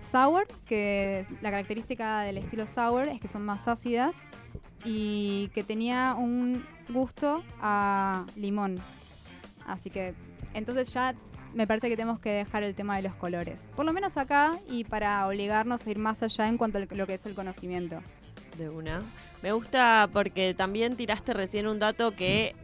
sour, 0.00 0.46
que 0.66 1.24
la 1.42 1.50
característica 1.50 2.20
del 2.22 2.38
estilo 2.38 2.66
sour 2.66 3.08
es 3.08 3.20
que 3.20 3.28
son 3.28 3.44
más 3.44 3.68
ácidas 3.68 4.26
y 4.84 5.50
que 5.54 5.64
tenía 5.64 6.14
un 6.16 6.64
gusto 6.88 7.42
a 7.60 8.24
limón. 8.36 8.78
Así 9.66 9.90
que 9.90 10.14
entonces 10.54 10.92
ya 10.92 11.14
me 11.54 11.66
parece 11.66 11.88
que 11.88 11.96
tenemos 11.96 12.20
que 12.20 12.30
dejar 12.30 12.62
el 12.62 12.74
tema 12.74 12.96
de 12.96 13.02
los 13.02 13.14
colores. 13.14 13.66
Por 13.76 13.84
lo 13.86 13.92
menos 13.92 14.16
acá 14.16 14.58
y 14.68 14.84
para 14.84 15.26
obligarnos 15.26 15.86
a 15.86 15.90
ir 15.90 15.98
más 15.98 16.22
allá 16.22 16.48
en 16.48 16.58
cuanto 16.58 16.78
a 16.78 16.82
lo 16.90 17.06
que 17.06 17.14
es 17.14 17.26
el 17.26 17.34
conocimiento. 17.34 18.00
De 18.56 18.68
una. 18.68 19.00
Me 19.42 19.52
gusta 19.52 20.08
porque 20.12 20.52
también 20.54 20.96
tiraste 20.96 21.32
recién 21.32 21.66
un 21.66 21.78
dato 21.78 22.10
que 22.12 22.54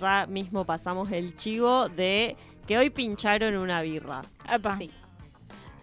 ya 0.00 0.26
mismo 0.26 0.64
pasamos 0.64 1.10
el 1.12 1.36
chivo 1.36 1.88
de 1.90 2.36
que 2.66 2.78
hoy 2.78 2.88
pincharon 2.90 3.56
una 3.56 3.82
birra. 3.82 4.22
Apa. 4.46 4.76
Sí. 4.76 4.90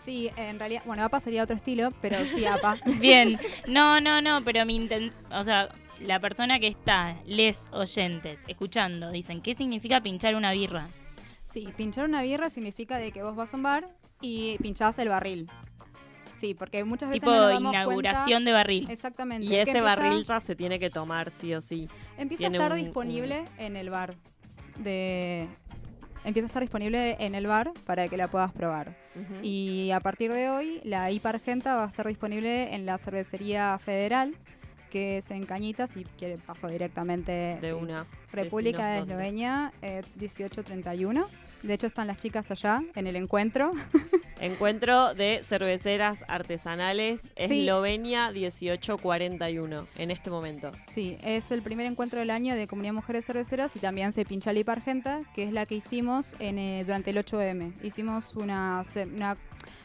Sí, 0.03 0.31
en 0.37 0.57
realidad, 0.57 0.81
bueno, 0.85 1.03
APA 1.03 1.19
sería 1.19 1.43
otro 1.43 1.55
estilo, 1.55 1.91
pero 2.01 2.17
sí 2.25 2.45
APA. 2.45 2.77
Bien. 2.99 3.37
No, 3.67 3.99
no, 4.01 4.21
no, 4.21 4.41
pero 4.43 4.65
mi 4.65 4.79
inten- 4.79 5.11
o 5.29 5.43
sea, 5.43 5.69
la 5.99 6.19
persona 6.19 6.59
que 6.59 6.67
está, 6.67 7.15
les 7.27 7.59
oyentes, 7.71 8.39
escuchando, 8.47 9.11
dicen, 9.11 9.41
¿qué 9.41 9.53
significa 9.53 10.01
pinchar 10.01 10.33
una 10.35 10.51
birra? 10.53 10.87
Sí, 11.51 11.67
pinchar 11.75 12.05
una 12.05 12.21
birra 12.21 12.49
significa 12.49 12.97
de 12.97 13.11
que 13.11 13.23
vos 13.23 13.35
vas 13.35 13.53
a 13.53 13.57
un 13.57 13.63
bar 13.63 13.87
y 14.21 14.57
pinchás 14.59 14.99
el 14.99 15.09
barril. 15.09 15.49
Sí, 16.37 16.53
porque 16.53 16.83
muchas 16.85 17.09
veces 17.09 17.21
Tipo 17.21 17.31
no 17.31 17.41
nos 17.41 17.49
damos 17.53 17.73
inauguración 17.73 18.45
de 18.45 18.51
barril. 18.53 18.87
Exactamente. 18.89 19.45
Y 19.45 19.55
ese 19.55 19.71
empieza- 19.71 19.81
barril 19.83 20.23
ya 20.23 20.39
se 20.39 20.55
tiene 20.55 20.79
que 20.79 20.89
tomar 20.89 21.31
sí 21.31 21.53
o 21.53 21.59
sí. 21.61 21.89
Empieza 22.17 22.45
a 22.45 22.47
estar 22.47 22.71
un- 22.71 22.77
disponible 22.77 23.43
en 23.57 23.75
el 23.75 23.89
bar. 23.89 24.15
De... 24.77 25.47
Empieza 26.23 26.45
a 26.45 26.49
estar 26.49 26.61
disponible 26.61 27.15
en 27.19 27.33
el 27.35 27.47
bar 27.47 27.71
para 27.85 28.07
que 28.07 28.15
la 28.17 28.27
puedas 28.29 28.51
probar. 28.53 28.95
Y 29.41 29.91
a 29.91 29.99
partir 29.99 30.31
de 30.31 30.49
hoy, 30.49 30.79
la 30.83 31.11
IPA 31.11 31.29
Argenta 31.29 31.75
va 31.75 31.85
a 31.85 31.87
estar 31.87 32.07
disponible 32.07 32.73
en 32.75 32.85
la 32.85 32.97
cervecería 32.97 33.77
federal, 33.79 34.33
que 34.89 35.17
es 35.17 35.31
en 35.31 35.45
Cañitas, 35.45 35.95
y 35.97 36.03
quiere 36.17 36.37
paso 36.37 36.67
directamente. 36.67 37.57
de 37.61 37.69
sí. 37.69 37.71
una. 37.71 38.05
República 38.31 38.87
de. 38.93 38.99
Eslovenia, 38.99 39.71
eh, 39.81 40.03
1831. 40.15 41.27
De 41.63 41.73
hecho, 41.73 41.87
están 41.87 42.07
las 42.07 42.17
chicas 42.17 42.49
allá 42.51 42.81
en 42.95 43.07
el 43.07 43.15
encuentro. 43.15 43.71
Encuentro 44.41 45.13
de 45.15 45.41
cerveceras 45.45 46.19
artesanales 46.29 47.19
Sí. 47.21 47.31
Eslovenia 47.35 48.31
1841 48.31 49.85
en 49.97 50.11
este 50.11 50.29
momento. 50.29 50.71
Sí, 50.89 51.17
es 51.23 51.51
el 51.51 51.61
primer 51.61 51.85
encuentro 51.87 52.19
del 52.19 52.29
año 52.29 52.55
de 52.55 52.65
Comunidad 52.65 52.93
Mujeres 52.93 53.25
Cerveceras 53.25 53.75
y 53.75 53.79
también 53.79 54.13
se 54.13 54.23
pincha 54.23 54.53
la 54.53 54.59
Argenta, 54.67 55.21
que 55.35 55.43
es 55.43 55.51
la 55.51 55.65
que 55.65 55.75
hicimos 55.75 56.35
en, 56.39 56.57
eh, 56.57 56.83
durante 56.85 57.09
el 57.09 57.17
8M. 57.17 57.73
Hicimos 57.83 58.35
una, 58.35 58.83
una 59.13 59.35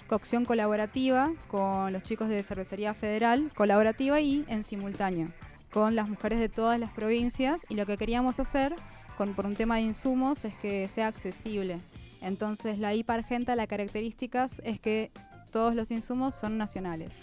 cocción 0.06 0.44
colaborativa 0.44 1.32
con 1.48 1.92
los 1.92 2.02
chicos 2.02 2.28
de 2.28 2.42
Cervecería 2.42 2.94
Federal, 2.94 3.50
colaborativa 3.54 4.20
y 4.20 4.44
en 4.48 4.62
simultáneo, 4.62 5.28
con 5.72 5.96
las 5.96 6.08
mujeres 6.08 6.38
de 6.38 6.48
todas 6.48 6.78
las 6.78 6.90
provincias. 6.90 7.66
Y 7.68 7.74
lo 7.74 7.86
que 7.86 7.96
queríamos 7.96 8.38
hacer, 8.38 8.76
con, 9.16 9.34
por 9.34 9.46
un 9.46 9.56
tema 9.56 9.76
de 9.76 9.82
insumos, 9.82 10.44
es 10.44 10.54
que 10.56 10.88
sea 10.88 11.08
accesible. 11.08 11.78
Entonces, 12.20 12.78
la 12.78 12.94
IPA 12.94 13.14
Argenta, 13.14 13.56
la 13.56 13.66
característica 13.66 14.46
es 14.62 14.80
que 14.80 15.10
todos 15.50 15.74
los 15.74 15.90
insumos 15.90 16.34
son 16.34 16.56
nacionales. 16.58 17.22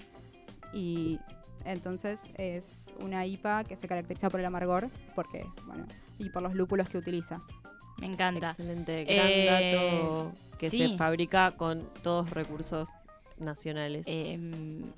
Y 0.74 1.20
entonces 1.66 2.20
es 2.38 2.92
una 3.00 3.26
IPA 3.26 3.64
que 3.66 3.76
se 3.76 3.88
caracteriza 3.88 4.30
por 4.30 4.40
el 4.40 4.46
amargor, 4.46 4.90
porque, 5.16 5.46
bueno, 5.66 5.86
y 6.18 6.30
por 6.30 6.42
los 6.44 6.54
lúpulos 6.56 6.88
que 6.90 6.98
utiliza. 6.98 7.42
Me 7.98 8.08
encanta. 8.08 8.52
Excelente, 8.52 9.04
gran 9.06 9.28
Eh, 9.28 9.72
dato 9.74 10.32
que 10.58 10.70
sí. 10.70 10.78
se 10.78 10.98
fabrica 10.98 11.52
con 11.52 11.88
todos 12.02 12.30
recursos 12.30 12.90
nacionales. 13.38 14.04
Eh, 14.08 14.40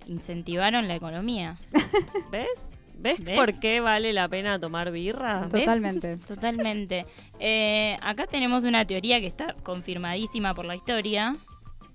incentivaron 0.05 0.88
la 0.88 0.95
economía. 0.95 1.57
¿Ves? 2.31 2.67
¿Ves, 2.95 3.23
¿Ves? 3.23 3.35
por 3.38 3.59
qué 3.59 3.79
vale 3.81 4.13
la 4.13 4.27
pena 4.29 4.59
tomar 4.59 4.91
birra? 4.91 5.41
¿Ves? 5.51 5.63
Totalmente. 5.65 6.17
Totalmente. 6.27 7.05
Eh, 7.39 7.97
acá 8.01 8.27
tenemos 8.27 8.63
una 8.63 8.85
teoría 8.85 9.19
que 9.19 9.27
está 9.27 9.55
confirmadísima 9.63 10.53
por 10.53 10.65
la 10.65 10.75
historia. 10.75 11.35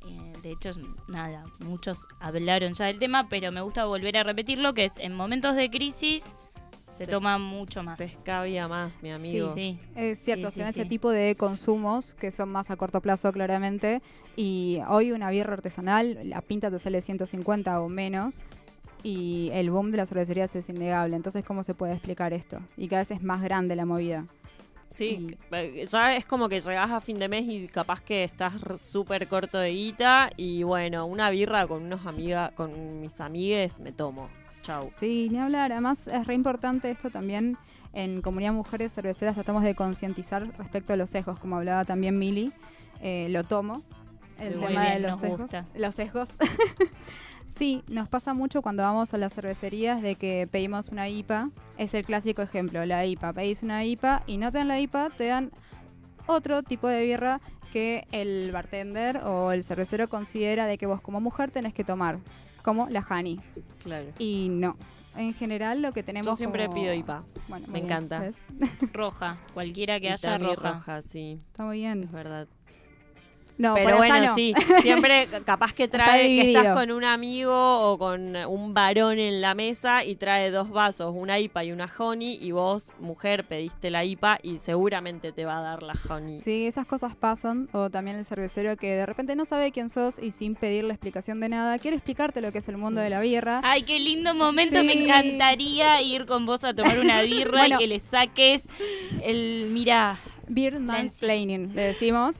Eh, 0.07 0.33
de 0.43 0.53
hecho, 0.53 0.71
nada, 1.09 1.45
muchos 1.61 2.07
hablaron 2.21 2.75
ya 2.75 2.87
del 2.87 2.99
tema, 2.99 3.29
pero 3.29 3.51
me 3.53 3.61
gusta 3.61 3.85
volver 3.87 4.17
a 4.17 4.23
repetirlo, 4.23 4.75
que 4.75 4.87
es 4.87 4.93
en 4.99 5.15
momentos 5.15 5.55
de 5.57 5.71
crisis 5.71 6.23
se 6.93 7.05
Sí. 7.05 7.11
toma 7.13 7.39
mucho 7.39 7.85
más. 7.85 7.97
Se 7.97 8.05
escabia 8.07 8.67
más, 8.67 8.93
mi 9.03 9.13
amigo. 9.13 9.55
Sí, 9.55 9.79
Es 9.95 10.19
cierto, 10.19 10.49
Sí, 10.51 10.55
sí, 10.55 10.61
son 10.61 10.69
ese 10.69 10.83
sí. 10.83 10.89
tipo 10.89 11.11
de 11.11 11.37
consumos 11.37 12.15
que 12.17 12.33
son 12.33 12.49
más 12.51 12.73
a 12.73 12.77
corto 12.77 13.01
plazo, 13.01 13.31
claramente. 13.33 14.03
Y 14.35 14.81
hoy 14.89 15.13
una 15.13 15.31
birra 15.31 15.53
artesanal, 15.53 16.19
la 16.25 16.41
pinta 16.43 16.73
te 16.73 16.79
sale 16.81 17.01
150 17.01 17.81
o 17.81 17.89
menos. 17.89 18.41
Y 19.03 19.51
el 19.53 19.71
boom 19.71 19.91
de 19.91 19.99
las 19.99 20.09
cervecerías 20.09 20.55
es 20.57 20.69
innegable. 20.69 21.17
Entonces, 21.17 21.45
¿cómo 21.45 21.63
se 21.63 21.75
puede 21.75 21.93
explicar 21.93 22.33
esto? 22.33 22.59
Y 22.77 22.89
cada 22.89 23.03
vez 23.03 23.13
es 23.13 23.23
más 23.23 23.43
grande 23.43 23.77
la 23.77 23.87
movida. 23.87 24.25
Sí, 24.91 25.37
eh, 25.53 25.87
ya 25.89 26.17
es 26.17 26.25
como 26.25 26.49
que 26.49 26.61
llegás 26.61 26.91
a 26.91 27.01
fin 27.01 27.19
de 27.19 27.29
mes 27.29 27.45
y 27.47 27.69
capaz 27.69 28.01
que 28.01 28.25
estás 28.25 28.55
súper 28.81 29.29
corto 29.29 29.59
de 29.59 29.71
guita 29.71 30.31
y 30.37 30.63
bueno, 30.63 31.05
una 31.07 31.29
birra 31.31 31.67
con 31.67 31.83
unos 31.83 32.07
amiga, 32.07 32.53
con 32.57 33.01
mis 33.01 33.21
amigues 33.21 33.79
me 33.79 33.93
tomo. 33.93 34.29
Chau. 34.63 34.89
Sí, 34.93 35.29
ni 35.31 35.39
hablar. 35.39 35.73
Además, 35.73 36.09
es 36.09 36.27
re 36.27 36.35
importante 36.35 36.91
esto 36.91 37.11
también. 37.11 37.57
En 37.93 38.23
Comunidad 38.23 38.53
Mujeres 38.53 38.93
Cerveceras 38.95 39.35
tratamos 39.35 39.63
de 39.63 39.75
concientizar 39.75 40.47
respecto 40.59 40.93
a 40.93 40.97
los 40.97 41.11
sesgos, 41.11 41.39
como 41.39 41.57
hablaba 41.57 41.85
también 41.85 42.19
Mili. 42.19 42.53
Eh, 43.01 43.29
lo 43.31 43.45
tomo. 43.45 43.83
El 44.39 44.57
Muy 44.57 44.69
tema 44.69 44.91
de 44.91 45.01
los 45.01 45.19
sesgos. 45.21 45.41
gusta. 45.41 45.67
Los 45.75 45.95
sesgos. 45.95 46.31
sí, 47.49 47.83
nos 47.89 48.09
pasa 48.09 48.35
mucho 48.35 48.63
cuando 48.63 48.83
vamos 48.83 49.15
a 49.15 49.19
las 49.19 49.33
cervecerías 49.35 50.03
de 50.03 50.15
que 50.17 50.49
pedimos 50.51 50.89
una 50.91 51.09
IPA. 51.09 51.51
Es 51.77 51.95
el 51.95 52.05
clásico 52.05 52.43
ejemplo, 52.43 52.85
la 52.87 53.05
IPA. 53.07 53.33
Pedís 53.33 53.63
una 53.63 53.85
IPA 53.85 54.23
y 54.27 54.39
no 54.39 54.51
te 54.53 54.59
dan 54.59 54.69
la 54.69 54.81
IPA, 54.81 55.11
te 55.11 55.27
dan 55.27 55.51
otro 56.27 56.63
tipo 56.63 56.89
de 56.89 57.03
birra 57.05 57.41
que 57.73 58.07
el 58.13 58.51
bartender 58.53 59.19
o 59.25 59.53
el 59.53 59.63
cervecero 59.65 60.09
considera 60.09 60.67
de 60.67 60.79
que 60.79 60.87
vos 60.87 61.01
como 61.01 61.21
mujer 61.21 61.51
tenés 61.51 61.75
que 61.75 61.85
tomar, 61.85 62.19
como 62.63 62.89
la 62.89 63.07
honey. 63.09 63.41
Claro. 63.83 64.07
Y 64.19 64.49
no. 64.51 64.77
En 65.17 65.35
general 65.35 65.83
lo 65.83 65.93
que 65.93 66.03
tenemos 66.03 66.27
Yo 66.27 66.37
siempre 66.37 66.67
como- 66.67 66.81
pido 66.81 66.95
IPA. 66.95 67.25
Bueno, 67.49 67.67
Me 67.67 67.75
bien, 67.75 67.87
encanta. 67.87 68.21
¿ves? 68.21 68.37
roja, 68.93 69.37
cualquiera 69.53 69.99
que 69.99 70.07
Y 70.07 70.11
haya 70.11 70.39
roja. 70.39 70.73
roja, 70.75 71.03
sí, 71.03 71.39
Está 71.41 71.65
muy 71.65 71.85
es 71.85 71.95
bien. 71.95 72.09
verdad. 72.13 72.47
No, 73.59 73.75
Pero 73.75 73.87
por 73.97 74.05
allá 74.05 74.15
bueno, 74.15 74.27
no. 74.29 74.35
sí, 74.37 74.55
siempre 74.83 75.27
capaz 75.45 75.73
que 75.73 75.89
trae 75.89 76.29
que 76.29 76.53
estás 76.53 76.75
con 76.75 76.93
un 76.93 77.05
amigo 77.05 77.53
o 77.93 77.99
con 77.99 78.37
un 78.37 78.73
varón 78.73 79.19
en 79.19 79.41
la 79.41 79.55
mesa 79.55 80.05
y 80.05 80.15
trae 80.15 80.51
dos 80.53 80.71
vasos, 80.71 81.13
una 81.17 81.39
IPA 81.41 81.65
y 81.65 81.73
una 81.73 81.93
honey 81.99 82.39
y 82.41 82.53
vos, 82.53 82.85
mujer, 83.01 83.45
pediste 83.45 83.91
la 83.91 84.05
IPA 84.05 84.39
y 84.43 84.59
seguramente 84.59 85.33
te 85.33 85.45
va 85.45 85.59
a 85.59 85.63
dar 85.63 85.83
la 85.83 85.95
honey. 86.09 86.39
Sí, 86.39 86.67
esas 86.67 86.87
cosas 86.87 87.17
pasan. 87.17 87.69
O 87.73 87.91
también 87.91 88.17
el 88.17 88.25
cervecero 88.25 88.77
que 88.77 88.95
de 88.95 89.07
repente 89.07 89.35
no 89.35 89.45
sabe 89.45 89.73
quién 89.73 89.91
sos 89.91 90.19
y 90.19 90.31
sin 90.31 90.55
pedirle 90.55 90.93
explicación 90.93 91.41
de 91.41 91.49
nada, 91.49 91.79
quiere 91.79 91.97
explicarte 91.97 92.41
lo 92.41 92.53
que 92.53 92.59
es 92.59 92.69
el 92.69 92.77
mundo 92.79 93.01
de 93.01 93.11
la 93.11 93.21
birra. 93.21 93.61
Ay, 93.65 93.83
qué 93.83 93.99
lindo 93.99 94.35
momento. 94.35 94.83
Me 94.85 95.03
encantaría 95.05 96.01
ir 96.03 96.27
con 96.27 96.47
vos 96.47 96.63
a 96.65 96.75
tomar 96.75 96.99
una 97.01 97.23
birra 97.23 97.59
Bueno. 97.59 97.75
y 97.77 97.79
que 97.79 97.87
le 97.89 98.01
saques 98.01 98.63
el. 99.25 99.71
Mirá. 99.73 100.19
Beer 100.49 100.81
mansplaining, 100.81 101.75
le 101.75 101.83
decimos. 101.83 102.37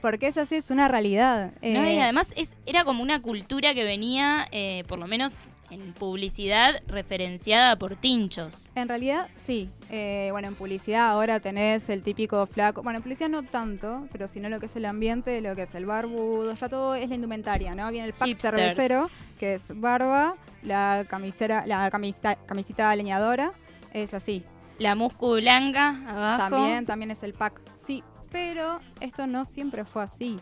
Porque 0.00 0.28
es 0.28 0.36
así, 0.36 0.56
es 0.56 0.70
una 0.70 0.88
realidad. 0.88 1.52
¿no? 1.62 1.82
Eh, 1.84 1.94
Y 1.94 1.98
además 1.98 2.28
es, 2.36 2.50
era 2.66 2.84
como 2.84 3.02
una 3.02 3.20
cultura 3.22 3.74
que 3.74 3.84
venía, 3.84 4.46
eh, 4.52 4.84
por 4.88 4.98
lo 4.98 5.06
menos 5.06 5.32
en 5.70 5.92
publicidad, 5.92 6.82
referenciada 6.88 7.76
por 7.76 7.94
tinchos. 7.94 8.68
En 8.74 8.88
realidad, 8.88 9.28
sí. 9.36 9.70
Eh, 9.88 10.28
bueno, 10.32 10.48
en 10.48 10.56
publicidad 10.56 11.10
ahora 11.10 11.38
tenés 11.38 11.88
el 11.88 12.02
típico 12.02 12.44
flaco. 12.46 12.82
Bueno, 12.82 12.96
en 12.96 13.02
publicidad 13.04 13.28
no 13.28 13.44
tanto, 13.44 14.08
pero 14.10 14.26
sino 14.26 14.48
lo 14.48 14.58
que 14.58 14.66
es 14.66 14.74
el 14.74 14.84
ambiente, 14.84 15.40
lo 15.40 15.54
que 15.54 15.62
es 15.62 15.74
el 15.76 15.86
barbudo, 15.86 16.54
ya 16.54 16.68
todo 16.68 16.96
es 16.96 17.08
la 17.08 17.14
indumentaria, 17.14 17.74
¿no? 17.76 17.88
Viene 17.92 18.08
el 18.08 18.14
pack 18.14 18.28
Hipsters. 18.30 18.56
cervecero, 18.56 19.10
que 19.38 19.54
es 19.54 19.68
barba, 19.80 20.34
la 20.62 21.06
camisera, 21.08 21.64
la 21.66 21.88
camisa, 21.90 22.34
camisita 22.34 22.94
leñadora, 22.96 23.52
es 23.92 24.12
así. 24.12 24.42
La 24.80 24.94
muscu 24.96 25.34
blanca 25.36 25.90
abajo. 26.08 26.56
También, 26.56 26.86
también 26.86 27.10
es 27.12 27.22
el 27.22 27.32
pack. 27.34 27.60
Sí, 27.76 28.02
pero 28.32 28.80
esto 29.00 29.26
no 29.28 29.44
siempre 29.44 29.84
fue 29.84 30.02
así. 30.02 30.40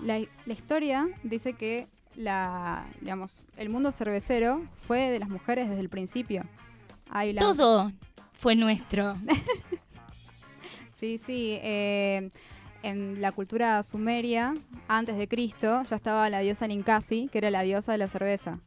La, 0.00 0.18
la 0.46 0.52
historia 0.52 1.06
dice 1.22 1.52
que 1.52 1.88
la, 2.16 2.86
digamos, 3.00 3.46
el 3.56 3.68
mundo 3.68 3.92
cervecero 3.92 4.62
fue 4.86 5.10
de 5.10 5.18
las 5.18 5.28
mujeres 5.28 5.68
desde 5.68 5.80
el 5.82 5.88
principio. 5.90 6.44
La- 7.12 7.34
Todo 7.38 7.92
fue 8.32 8.54
nuestro. 8.56 9.16
Sí, 10.90 11.18
sí. 11.18 11.58
eh, 11.62 12.30
en 12.84 13.20
la 13.20 13.32
cultura 13.32 13.82
sumeria, 13.82 14.54
antes 14.86 15.16
de 15.16 15.26
Cristo, 15.26 15.82
ya 15.82 15.96
estaba 15.96 16.30
la 16.30 16.38
diosa 16.38 16.68
Ninkasi, 16.68 17.28
que 17.32 17.38
era 17.38 17.50
la 17.50 17.62
diosa 17.62 17.90
de 17.90 17.98
la 17.98 18.06
cerveza. 18.06 18.60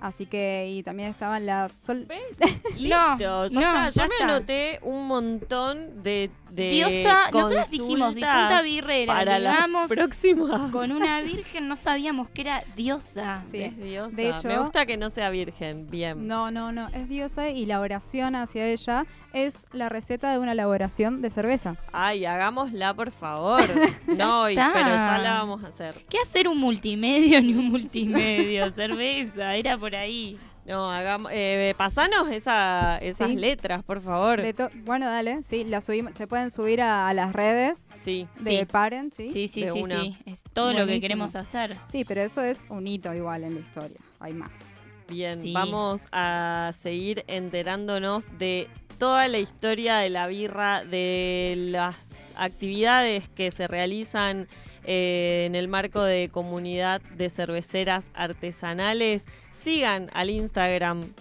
Así 0.00 0.26
que, 0.26 0.68
y 0.70 0.82
también 0.82 1.08
estaban 1.08 1.46
las... 1.46 1.72
sol- 1.72 2.06
¿Ves? 2.06 2.20
No, 2.38 2.46
Listo, 3.16 3.46
ya 3.46 3.60
no, 3.72 3.86
está. 3.86 3.88
ya 3.88 4.02
Yo 4.04 4.08
me 4.08 4.24
anoté 4.24 4.78
un 4.82 5.06
montón 5.06 6.02
de, 6.02 6.30
de 6.50 6.70
Diosa, 6.70 7.30
nosotros 7.32 7.70
dijimos 7.70 8.14
difunta 8.14 8.62
birrera, 8.62 9.12
para 9.12 9.38
la 9.38 9.68
próxima. 9.88 10.70
con 10.70 10.92
una 10.92 11.20
virgen 11.20 11.68
no 11.68 11.76
sabíamos 11.76 12.28
que 12.30 12.42
era 12.42 12.62
diosa. 12.76 13.42
Sí. 13.50 13.62
Es 13.62 13.76
diosa. 13.76 14.16
De 14.16 14.28
hecho- 14.30 14.48
me 14.48 14.58
gusta 14.58 14.86
que 14.86 14.96
no 14.96 15.10
sea 15.10 15.30
virgen. 15.30 15.86
Bien. 15.90 16.26
No, 16.26 16.50
no, 16.50 16.72
no, 16.72 16.88
es 16.88 17.08
diosa 17.08 17.48
y 17.50 17.66
la 17.66 17.80
oración 17.80 18.36
hacia 18.36 18.66
ella 18.66 19.06
es 19.32 19.66
la 19.72 19.88
receta 19.88 20.32
de 20.32 20.38
una 20.38 20.52
elaboración 20.52 21.20
de 21.20 21.30
cerveza. 21.30 21.76
Ay, 21.92 22.24
hagámosla, 22.24 22.94
por 22.94 23.10
favor. 23.10 23.60
no 24.18 24.42
hoy, 24.42 24.54
pero 24.54 24.88
ya 24.88 25.18
la 25.22 25.34
vamos 25.40 25.62
a 25.64 25.68
hacer. 25.68 26.04
¿Qué 26.08 26.18
hacer 26.18 26.48
un 26.48 26.58
multimedio 26.58 27.40
ni 27.42 27.54
un 27.54 27.68
multimedio? 27.68 28.70
Cerveza, 28.76 29.54
era 29.56 29.76
por 29.76 29.94
ahí. 29.94 30.38
No, 30.66 30.90
hagamos, 30.90 31.30
eh, 31.32 31.74
pasanos 31.78 32.28
esa, 32.30 32.98
esas 32.98 33.30
Sí. 33.30 33.36
letras, 33.36 33.82
por 33.84 34.00
favor. 34.00 34.42
De 34.42 34.52
bueno, 34.84 35.06
dale, 35.06 35.42
sí, 35.44 35.64
la 35.64 35.80
subimos, 35.80 36.14
se 36.16 36.26
pueden 36.26 36.50
subir 36.50 36.82
a, 36.82 37.08
a 37.08 37.14
las 37.14 37.32
redes 37.32 37.86
Sí. 38.02 38.26
de 38.40 38.60
Sí. 38.60 38.64
Parent, 38.66 39.12
¿sí? 39.14 39.30
Sí, 39.30 39.48
sí, 39.48 39.62
De 39.64 39.72
sí, 39.72 39.80
una. 39.82 40.00
sí. 40.02 40.18
Es 40.26 40.42
todo 40.52 40.72
lo 40.72 40.86
que 40.86 40.98
queremos 41.00 41.36
hacer. 41.36 41.76
Sí, 41.88 42.04
pero 42.04 42.22
eso 42.22 42.42
es 42.42 42.66
un 42.68 42.86
hito 42.86 43.14
igual 43.14 43.44
en 43.44 43.54
la 43.54 43.60
historia. 43.60 44.00
Hay 44.18 44.32
más. 44.34 44.82
Bien, 45.08 45.40
Sí. 45.40 45.52
vamos 45.52 46.02
a 46.10 46.72
seguir 46.80 47.24
enterándonos 47.28 48.26
de 48.38 48.68
toda 48.98 49.28
la 49.28 49.38
historia 49.38 49.98
de 49.98 50.10
la 50.10 50.26
birra, 50.26 50.82
de 50.84 51.54
las 51.56 52.05
actividades 52.36 53.28
que 53.30 53.50
se 53.50 53.66
realizan 53.66 54.48
eh, 54.84 55.44
en 55.46 55.54
el 55.54 55.68
marco 55.68 56.02
de 56.02 56.28
comunidad 56.30 57.00
de 57.16 57.30
cerveceras 57.30 58.06
artesanales. 58.14 59.24
Sigan 59.52 60.10
al 60.12 60.30
Instagram 60.30 61.12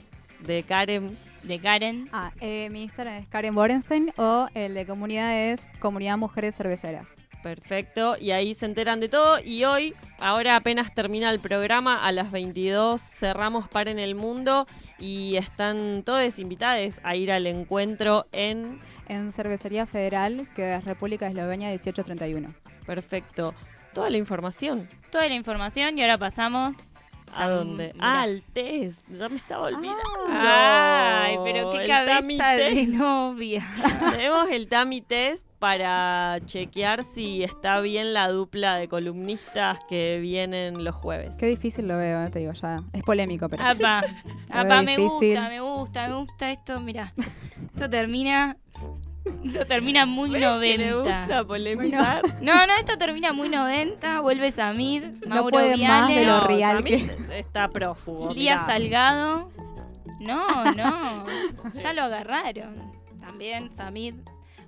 de 0.46 0.64
Karen. 0.64 1.18
De 1.44 1.60
Karen. 1.60 2.10
Ah, 2.12 2.32
eh, 2.42 2.70
mi 2.72 2.84
Instagram 2.84 3.16
es 3.16 3.28
Karen 3.28 3.56
Borenstein 3.56 4.12
o 4.18 4.48
el 4.54 4.74
de 4.74 4.86
comunidad 4.86 5.36
es 5.36 5.66
Comunidad 5.80 6.18
Mujeres 6.18 6.56
Cerveceras. 6.56 7.18
Perfecto, 7.46 8.18
y 8.20 8.32
ahí 8.32 8.56
se 8.56 8.66
enteran 8.66 9.00
de 9.00 9.08
todo. 9.08 9.38
Y 9.40 9.66
hoy, 9.66 9.94
ahora 10.18 10.56
apenas 10.56 10.92
termina 10.96 11.30
el 11.30 11.40
programa, 11.40 12.04
a 12.04 12.12
las 12.12 12.32
22 12.32 13.00
cerramos 13.14 13.68
Par 13.70 13.88
en 13.88 14.00
el 14.00 14.16
Mundo 14.16 14.66
y 14.98 15.36
están 15.36 16.02
todos 16.04 16.40
invitados 16.40 16.96
a 17.04 17.16
ir 17.16 17.32
al 17.32 17.46
encuentro 17.46 18.26
en 18.32 18.80
En 19.08 19.32
Cervecería 19.32 19.86
Federal, 19.86 20.48
que 20.56 20.74
es 20.74 20.86
República 20.86 21.28
Eslovenia 21.28 21.68
1831. 21.68 22.52
Perfecto. 22.84 23.54
Toda 23.94 24.10
la 24.10 24.18
información. 24.18 24.90
Toda 25.12 25.28
la 25.30 25.36
información 25.36 26.00
y 26.00 26.02
ahora 26.02 26.18
pasamos. 26.18 26.76
¿A 27.32 27.48
dónde? 27.48 27.92
mira. 27.94 28.06
Ah, 28.08 28.22
al 28.24 28.42
test. 28.54 29.08
Ya 29.08 29.30
me 29.30 29.36
estaba 29.36 29.68
olvidando. 29.68 30.02
Ay, 30.32 31.38
pero 31.44 31.70
qué 31.70 31.84
El 31.84 32.08
Tami 32.08 32.38
cabeza 32.40 32.66
de 32.74 32.88
novia. 32.88 33.64
Tenemos 34.14 34.50
el 34.50 34.68
Tami 34.68 35.02
Test 35.02 35.45
para 35.60 36.38
chequear 36.46 37.04
si 37.04 37.44
está 37.44 37.80
bien 37.80 38.14
la 38.14 38.28
dupla 38.28 38.76
de 38.76 38.88
columnistas 38.88 39.80
que 39.90 40.20
vienen 40.22 40.84
los 40.84 40.96
jueves. 40.96 41.36
Qué 41.38 41.48
difícil 41.48 41.88
lo 41.88 41.98
veo, 41.98 42.24
eh, 42.24 42.30
te 42.30 42.40
digo, 42.40 42.52
ya. 42.54 42.82
Es 42.94 43.04
polémico, 43.04 43.48
pero. 43.50 43.64
Apa, 43.64 44.04
me 44.84 44.98
gusta, 44.98 45.50
me 45.50 45.60
gusta, 45.62 46.08
me 46.08 46.14
gusta 46.16 46.52
esto. 46.52 46.80
Mira, 46.82 47.14
esto 47.74 47.90
termina. 47.90 48.58
Esto 49.44 49.66
termina 49.66 50.06
muy 50.06 50.30
¿Ves 50.30 50.40
que 50.40 50.78
le 50.78 50.92
90. 50.92 51.20
gusta 51.20 51.44
polemizar? 51.46 52.22
No, 52.44 52.68
no, 52.68 52.76
esto 52.78 52.96
termina 52.98 53.34
muy 53.34 53.50
90. 53.50 54.20
Vuelve 54.22 54.52
Samid, 54.52 55.04
No 55.26 55.36
Mauro 55.36 55.58
más 55.58 55.68
de 55.70 55.76
Viale, 55.76 56.26
lo 56.28 56.38
No, 56.42 56.48
real 56.48 56.84
que- 56.84 57.10
Está 57.40 57.70
prófugo. 57.70 58.32
Lía 58.32 58.54
mirá. 58.54 58.66
Salgado. 58.68 59.52
No, 60.20 60.64
no, 60.74 61.26
ya 61.74 61.94
lo 61.94 62.04
agarraron. 62.04 62.76
También 63.20 63.72
Samid. 63.76 64.14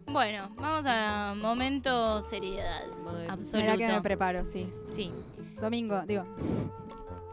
Bueno, 0.07 0.49
vamos 0.55 0.85
a 0.87 1.33
momento 1.35 2.21
seriedad. 2.21 2.81
Madre. 3.03 3.27
Absoluto. 3.29 3.57
Mira 3.57 3.77
que 3.77 3.87
me 3.87 4.01
preparo, 4.01 4.45
sí. 4.45 4.71
Sí. 4.95 5.11
Domingo, 5.59 6.01
digo, 6.05 6.23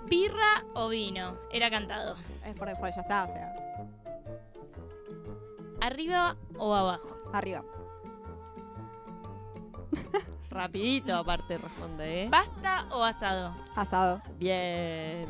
¿Birra 0.06 0.64
o 0.74 0.88
vino? 0.88 1.36
Era 1.52 1.70
cantado. 1.70 2.16
es 2.44 2.54
por 2.56 2.68
default, 2.68 2.94
ya 2.96 3.02
está, 3.02 3.24
o 3.24 3.26
sea, 3.28 3.54
¿Arriba 5.80 6.36
o 6.56 6.74
abajo? 6.74 7.18
arriba. 7.32 7.62
Rapidito 10.50 11.14
aparte 11.16 11.58
responde, 11.58 12.24
¿eh? 12.24 12.28
¿Pasta 12.30 12.86
o 12.92 13.02
asado? 13.04 13.54
Asado. 13.76 14.22
Bien. 14.38 15.26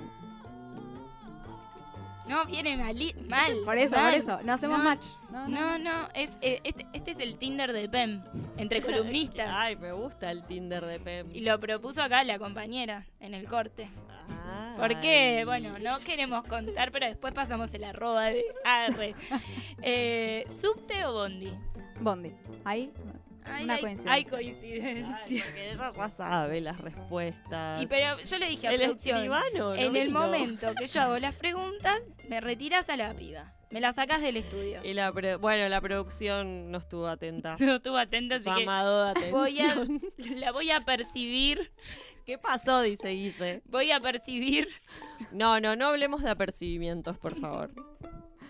No, 2.29 2.45
viene 2.47 2.77
mali- 2.77 3.15
mal. 3.29 3.55
Por 3.65 3.77
eso, 3.79 3.97
mal. 3.97 4.13
por 4.13 4.15
eso. 4.21 4.39
No 4.45 4.53
hacemos 4.53 4.79
No, 4.79 4.85
match. 4.85 5.07
No, 5.35 5.49
No, 5.49 5.79
no. 5.79 5.79
no, 5.79 6.09
es, 6.15 6.31
eh, 6.43 6.61
este, 6.63 6.87
este 6.93 7.11
es 7.11 7.19
el 7.19 7.39
Tinder 7.39 7.73
de 7.73 7.89
PEM, 7.89 8.23
entre 8.57 8.81
columnistas. 8.87 9.49
Ay, 9.51 9.75
me 9.75 9.91
gusta 9.91 10.31
el 10.31 10.45
Tinder 10.47 10.87
de 10.87 11.01
Pem. 11.01 11.29
Y 11.35 11.41
lo 11.41 11.59
propuso 11.59 12.03
acá 12.05 12.23
la 12.23 12.39
compañera 12.39 13.05
en 13.19 13.35
el 13.35 13.47
corte. 13.49 13.89
Ay. 14.47 14.75
Porque, 14.79 15.43
bueno, 15.45 15.77
no 15.81 15.99
queremos 16.01 16.47
contar, 16.47 16.93
pero 16.93 17.07
después 17.07 17.35
pasamos 17.35 17.75
el 17.75 17.83
arroba 17.83 18.27
de 18.27 18.45
arre. 18.65 19.15
Eh, 19.87 20.45
¿Subte 20.49 21.05
o 21.05 21.13
bondi? 21.13 21.53
Bondi. 22.01 22.33
Ahí, 22.65 22.91
Ay, 23.45 23.65
Una 23.65 23.75
hay, 23.75 23.81
coincidencia. 23.81 24.13
hay 24.13 24.23
Ay, 24.25 24.31
coincidencia. 24.31 25.45
porque 25.45 25.71
ella 25.71 25.91
ya 25.97 26.09
sabe 26.11 26.61
las 26.61 26.81
respuestas. 26.81 27.83
Y 27.83 27.87
pero 27.87 28.19
yo 28.21 28.39
le 28.39 28.49
dije 28.49 28.69
a 28.69 28.73
el 28.73 28.81
producción, 28.81 29.27
¿no 29.55 29.75
en 29.75 29.97
el 29.97 30.11
momento 30.11 30.75
que 30.79 30.87
yo 30.87 31.01
hago 31.03 31.19
las 31.21 31.35
preguntas, 31.35 32.01
me 32.29 32.41
retiras 32.41 32.89
a 32.89 32.97
la 32.97 33.13
piba. 33.15 33.53
Me 33.71 33.81
la 33.81 33.93
sacas 33.93 34.21
del 34.23 34.37
estudio. 34.37 34.81
Y 34.85 34.95
la 34.95 35.13
pro- 35.13 35.39
bueno, 35.41 35.69
la 35.69 35.81
producción 35.81 36.71
no 36.71 36.79
estuvo 36.79 37.09
atenta. 37.09 37.57
No 37.61 37.77
estuvo 37.77 37.97
atenta, 37.97 38.37
así 38.37 38.45
que 38.49 38.61
Llamado 38.61 39.05
de 39.05 39.11
atención. 39.11 39.33
voy 39.33 39.59
a, 39.61 40.35
la 40.37 40.53
voy 40.53 40.71
a 40.71 40.81
percibir, 40.83 41.73
¿Qué 42.25 42.39
pasó? 42.39 42.81
Dice 42.81 43.09
Guille. 43.11 43.63
voy 43.67 43.91
a 43.91 44.01
percibir. 44.01 44.69
No, 45.33 45.61
no, 45.61 45.77
no 45.77 45.89
hablemos 45.89 46.23
de 46.23 46.31
apercibimientos, 46.31 47.19
por 47.19 47.39
favor. 47.39 47.71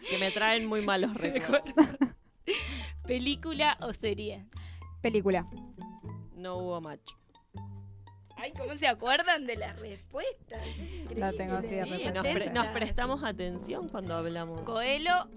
Que 0.08 0.18
me 0.18 0.30
traen 0.30 0.66
muy 0.66 0.82
malos 0.82 1.14
recuerdos. 1.14 1.72
¿Película 3.06 3.76
o 3.80 3.92
serie? 3.92 4.44
Película. 5.04 5.46
No 6.34 6.56
hubo 6.56 6.80
match. 6.80 7.12
Ay, 8.36 8.52
¿cómo 8.58 8.76
se 8.76 8.88
acuerdan 8.88 9.46
de 9.46 9.56
las 9.56 9.78
respuestas? 9.78 10.60
La 11.14 11.32
tengo 11.32 11.56
así 11.56 11.68
de 11.68 11.84
Sí, 11.84 11.90
repente. 11.90 12.12
Nos, 12.12 12.22
pre- 12.22 12.30
atentas. 12.32 12.54
nos 12.54 12.66
prestamos 12.72 13.22
atención 13.22 13.88
cuando 13.90 14.16
hablamos. 14.16 14.62
Coelho 14.62 15.28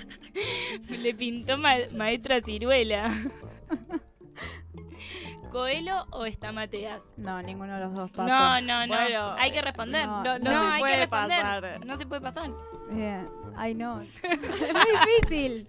le 0.88 1.14
pintó 1.14 1.56
ma- 1.58 1.88
maestra 1.96 2.40
ciruela. 2.42 3.10
¿Coelho 5.50 6.06
o 6.12 6.24
está 6.24 6.52
Mateas? 6.52 7.02
No, 7.16 7.42
ninguno 7.42 7.74
de 7.74 7.80
los 7.84 7.92
dos 7.94 8.10
pasa. 8.10 8.60
No, 8.60 8.66
no, 8.66 8.86
no. 8.86 8.94
Bueno, 8.94 9.34
hay 9.38 9.50
que 9.52 9.60
responder. 9.62 10.06
no, 10.06 10.22
No, 10.22 10.38
no, 10.38 10.50
se 10.50 10.56
hay 10.56 10.80
puede 10.80 10.94
que 10.94 11.00
responder. 11.00 11.40
pasar. 11.42 11.86
No 11.86 11.96
se 11.98 12.06
puede 12.06 12.20
pasar. 12.22 12.50
Eh, 12.94 13.26
ay, 13.56 13.74
no. 13.74 14.00
es 14.02 14.10
muy 14.22 14.88
difícil. 15.26 15.66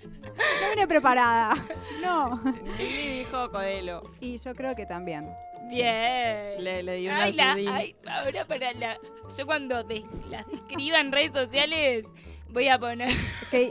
No 0.62 0.70
vine 0.72 0.88
preparada. 0.88 1.54
No. 2.02 2.42
Lili 2.78 3.20
dijo 3.20 3.50
Coelho. 3.52 4.04
Y 4.20 4.38
yo 4.38 4.54
creo 4.56 4.76
que 4.76 4.86
también. 4.86 5.30
Bien. 5.70 6.64
Le, 6.64 6.84
le 6.84 6.96
di 6.96 7.08
una 7.08 7.24
Ay, 7.24 7.34
la- 7.34 7.52
ayudín. 7.54 7.70
ay, 7.70 7.96
ahora 8.08 8.46
para 8.46 8.74
la. 8.74 8.98
Yo 9.38 9.46
cuando 9.46 9.84
de- 9.84 10.04
las 10.30 10.46
describa 10.48 11.00
en 11.00 11.12
redes 11.12 11.32
sociales 11.34 12.06
voy 12.50 12.68
a 12.68 12.78
poner 12.78 13.12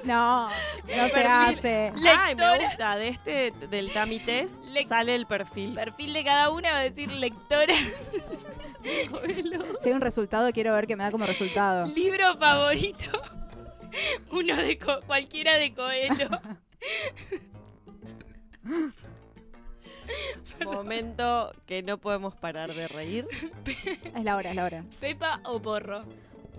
no, 0.04 0.48
no 0.48 1.08
se 1.08 1.24
hace. 1.24 1.92
Ay, 1.94 2.34
me 2.34 2.40
lectora. 2.42 2.66
gusta. 2.68 2.96
De 2.96 3.08
este, 3.08 3.52
del 3.68 3.92
Tami 3.92 4.18
Test, 4.20 4.56
sale 4.88 5.14
el 5.14 5.26
perfil. 5.26 5.74
perfil 5.74 6.12
de 6.14 6.24
cada 6.24 6.50
una, 6.50 6.72
va 6.72 6.78
a 6.78 6.82
decir 6.82 7.12
lectora, 7.12 7.74
Si 8.82 9.88
hay 9.88 9.92
un 9.92 10.00
resultado, 10.00 10.50
quiero 10.52 10.72
ver 10.72 10.86
qué 10.86 10.96
me 10.96 11.04
da 11.04 11.10
como 11.12 11.24
resultado. 11.26 11.86
libro 11.86 12.36
favorito. 12.38 13.10
Uno 14.30 14.56
de 14.56 14.78
Co- 14.78 15.00
cualquiera 15.06 15.56
de 15.56 15.74
Coelho. 15.74 16.28
Momento 20.64 21.52
que 21.66 21.82
no 21.82 21.98
podemos 21.98 22.34
parar 22.34 22.72
de 22.74 22.88
reír. 22.88 23.26
Es 24.14 24.24
la 24.24 24.36
hora, 24.36 24.50
es 24.50 24.56
la 24.56 24.64
hora. 24.64 24.84
Pepa 25.00 25.40
o 25.44 25.60
porro. 25.60 26.04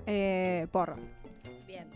Eh, 0.05 0.67
porro. 0.71 0.95
Bien. 1.67 1.87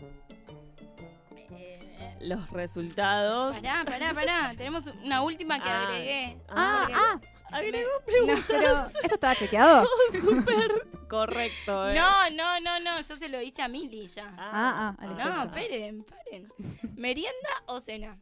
Eh, 1.50 2.16
Los 2.20 2.50
resultados. 2.50 3.54
pará, 3.56 3.84
pará, 3.84 4.14
pará. 4.14 4.54
Tenemos 4.56 4.86
una 5.04 5.22
última 5.22 5.58
que 5.62 5.68
Ah. 5.68 5.88
agregué. 5.88 6.36
Ah, 6.48 6.88
ah, 6.92 7.20
Agregó 7.50 7.90
pero 8.06 8.90
¿esto 9.02 9.14
estaba 9.14 9.34
chequeado? 9.34 9.86
súper 10.22 10.86
correcto. 11.08 11.90
¿eh? 11.90 11.94
No, 11.94 12.30
no, 12.30 12.60
no, 12.60 12.80
no. 12.80 13.00
Yo 13.00 13.16
se 13.16 13.28
lo 13.28 13.40
hice 13.40 13.62
a 13.62 13.68
Mili 13.68 14.06
ya. 14.06 14.34
Ah, 14.36 14.94
ah, 14.98 15.06
listo. 15.06 15.24
No, 15.24 15.42
esperen, 15.44 16.04
paren. 16.04 16.52
¿Merienda 16.96 17.48
o 17.66 17.80
cena? 17.80 18.18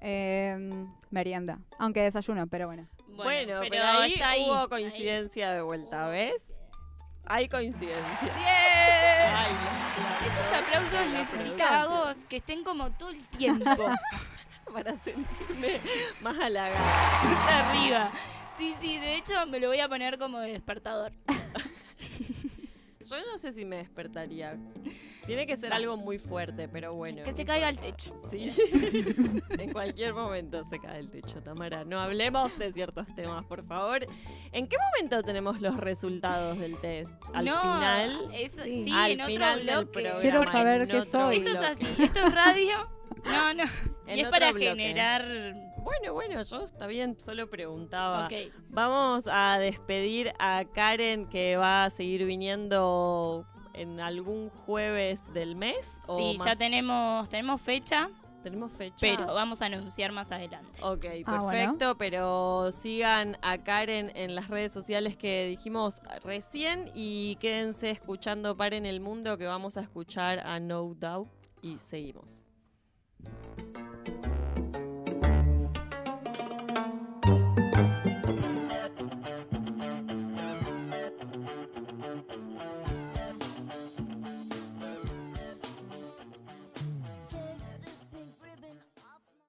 Eh, 0.00 0.56
merienda. 1.10 1.58
Aunque 1.78 2.02
desayuno, 2.02 2.46
pero 2.46 2.66
bueno. 2.66 2.86
Bueno, 3.08 3.60
pero, 3.68 3.82
ahí 3.84 4.12
está 4.12 4.30
ahí. 4.30 4.44
hubo 4.44 4.68
coincidencia 4.68 5.50
de 5.52 5.62
vuelta, 5.62 6.08
¿ves? 6.08 6.42
Hay 7.26 7.48
coincidencia. 7.48 8.20
¡Bien! 8.22 9.34
Ay, 9.34 9.52
Estos 10.24 10.62
aplausos 10.62 11.12
necesita 11.12 11.82
hago 11.82 12.14
que 12.28 12.36
estén 12.36 12.62
como 12.62 12.90
todo 12.92 13.10
el 13.10 13.26
tiempo. 13.28 13.74
para 14.72 14.94
sentirme 14.96 15.80
más 16.20 16.38
halagada. 16.38 17.70
arriba. 17.70 18.10
Sí, 18.58 18.74
sí, 18.80 18.98
de 18.98 19.16
hecho 19.16 19.46
me 19.46 19.60
lo 19.60 19.68
voy 19.68 19.80
a 19.80 19.88
poner 19.88 20.18
como 20.18 20.40
de 20.40 20.52
despertador. 20.52 21.12
Yo 23.08 23.16
no 23.32 23.38
sé 23.38 23.52
si 23.52 23.64
me 23.64 23.76
despertaría. 23.76 24.56
Tiene 25.24 25.46
que 25.46 25.56
ser 25.56 25.72
algo 25.72 25.96
muy 25.96 26.18
fuerte, 26.18 26.68
pero 26.68 26.92
bueno. 26.94 27.22
Que 27.22 27.32
se 27.34 27.44
caiga 27.44 27.68
al 27.68 27.78
techo. 27.78 28.14
Sí. 28.30 28.50
en 29.58 29.72
cualquier 29.72 30.12
momento 30.14 30.62
se 30.64 30.78
cae 30.78 30.98
el 30.98 31.10
techo, 31.10 31.42
Tamara. 31.42 31.84
No 31.84 32.00
hablemos 32.00 32.58
de 32.58 32.70
ciertos 32.72 33.06
temas, 33.14 33.44
por 33.46 33.64
favor. 33.66 34.06
¿En 34.52 34.66
qué 34.66 34.76
momento 34.78 35.22
tenemos 35.22 35.60
los 35.62 35.76
resultados 35.78 36.58
del 36.58 36.76
test? 36.78 37.12
¿Al 37.32 37.46
no, 37.46 37.60
final? 37.60 38.28
eso- 38.34 38.64
Sí. 38.64 38.84
sí, 38.84 38.92
Al 38.94 39.12
en 39.12 39.20
otro 39.22 39.32
final 39.34 39.56
del 39.58 39.74
bloque. 39.76 39.92
programa, 39.92 40.20
Quiero 40.20 40.42
en 40.42 40.48
saber 40.48 40.86
qué 40.88 40.98
otro 40.98 41.10
soy. 41.10 41.36
Esto 41.38 41.50
es 41.50 41.56
así, 41.64 41.86
esto 42.02 42.18
es 42.26 42.34
radio. 42.34 42.90
No, 43.24 43.54
no. 43.54 43.64
En 44.06 44.16
y 44.16 44.20
es 44.22 44.26
otro 44.28 44.30
para 44.38 44.50
bloque. 44.52 44.66
generar. 44.70 45.54
Bueno, 45.88 46.12
bueno, 46.12 46.42
yo 46.42 46.64
está 46.64 46.86
bien, 46.86 47.16
solo 47.18 47.48
preguntaba. 47.48 48.26
Ok. 48.26 48.52
Vamos 48.68 49.24
a 49.30 49.58
despedir 49.58 50.32
a 50.38 50.64
Karen 50.74 51.26
que 51.28 51.56
va 51.56 51.84
a 51.84 51.90
seguir 51.90 52.24
viniendo 52.24 53.46
en 53.74 53.98
algún 54.00 54.50
jueves 54.50 55.20
del 55.32 55.56
mes. 55.56 55.90
¿o 56.06 56.18
Sí, 56.18 56.36
ya 56.44 56.54
tenemos, 56.56 57.28
tenemos 57.28 57.60
fecha, 57.62 58.10
tenemos 58.42 58.70
fecha. 58.72 58.96
pero 59.00 59.26
vamos 59.32 59.62
a 59.62 59.66
anunciar 59.66 60.12
más 60.12 60.30
adelante. 60.30 60.70
Ok, 60.82 61.06
Ah, 61.26 61.46
perfecto, 61.48 61.96
pero 61.96 62.70
sigan 62.72 63.38
a 63.42 63.58
Karen 63.58 64.12
en 64.14 64.34
las 64.34 64.48
redes 64.48 64.72
sociales 64.72 65.16
que 65.16 65.46
dijimos 65.48 65.94
recién 66.22 66.90
y 66.94 67.36
quédense 67.36 67.90
escuchando 67.90 68.56
Paren 68.56 68.84
el 68.84 69.00
Mundo 69.00 69.38
que 69.38 69.46
vamos 69.46 69.76
a 69.76 69.80
escuchar 69.80 70.40
a 70.40 70.60
No 70.60 70.94
Doubt 70.94 71.28
y 71.62 71.78
seguimos. 71.78 72.42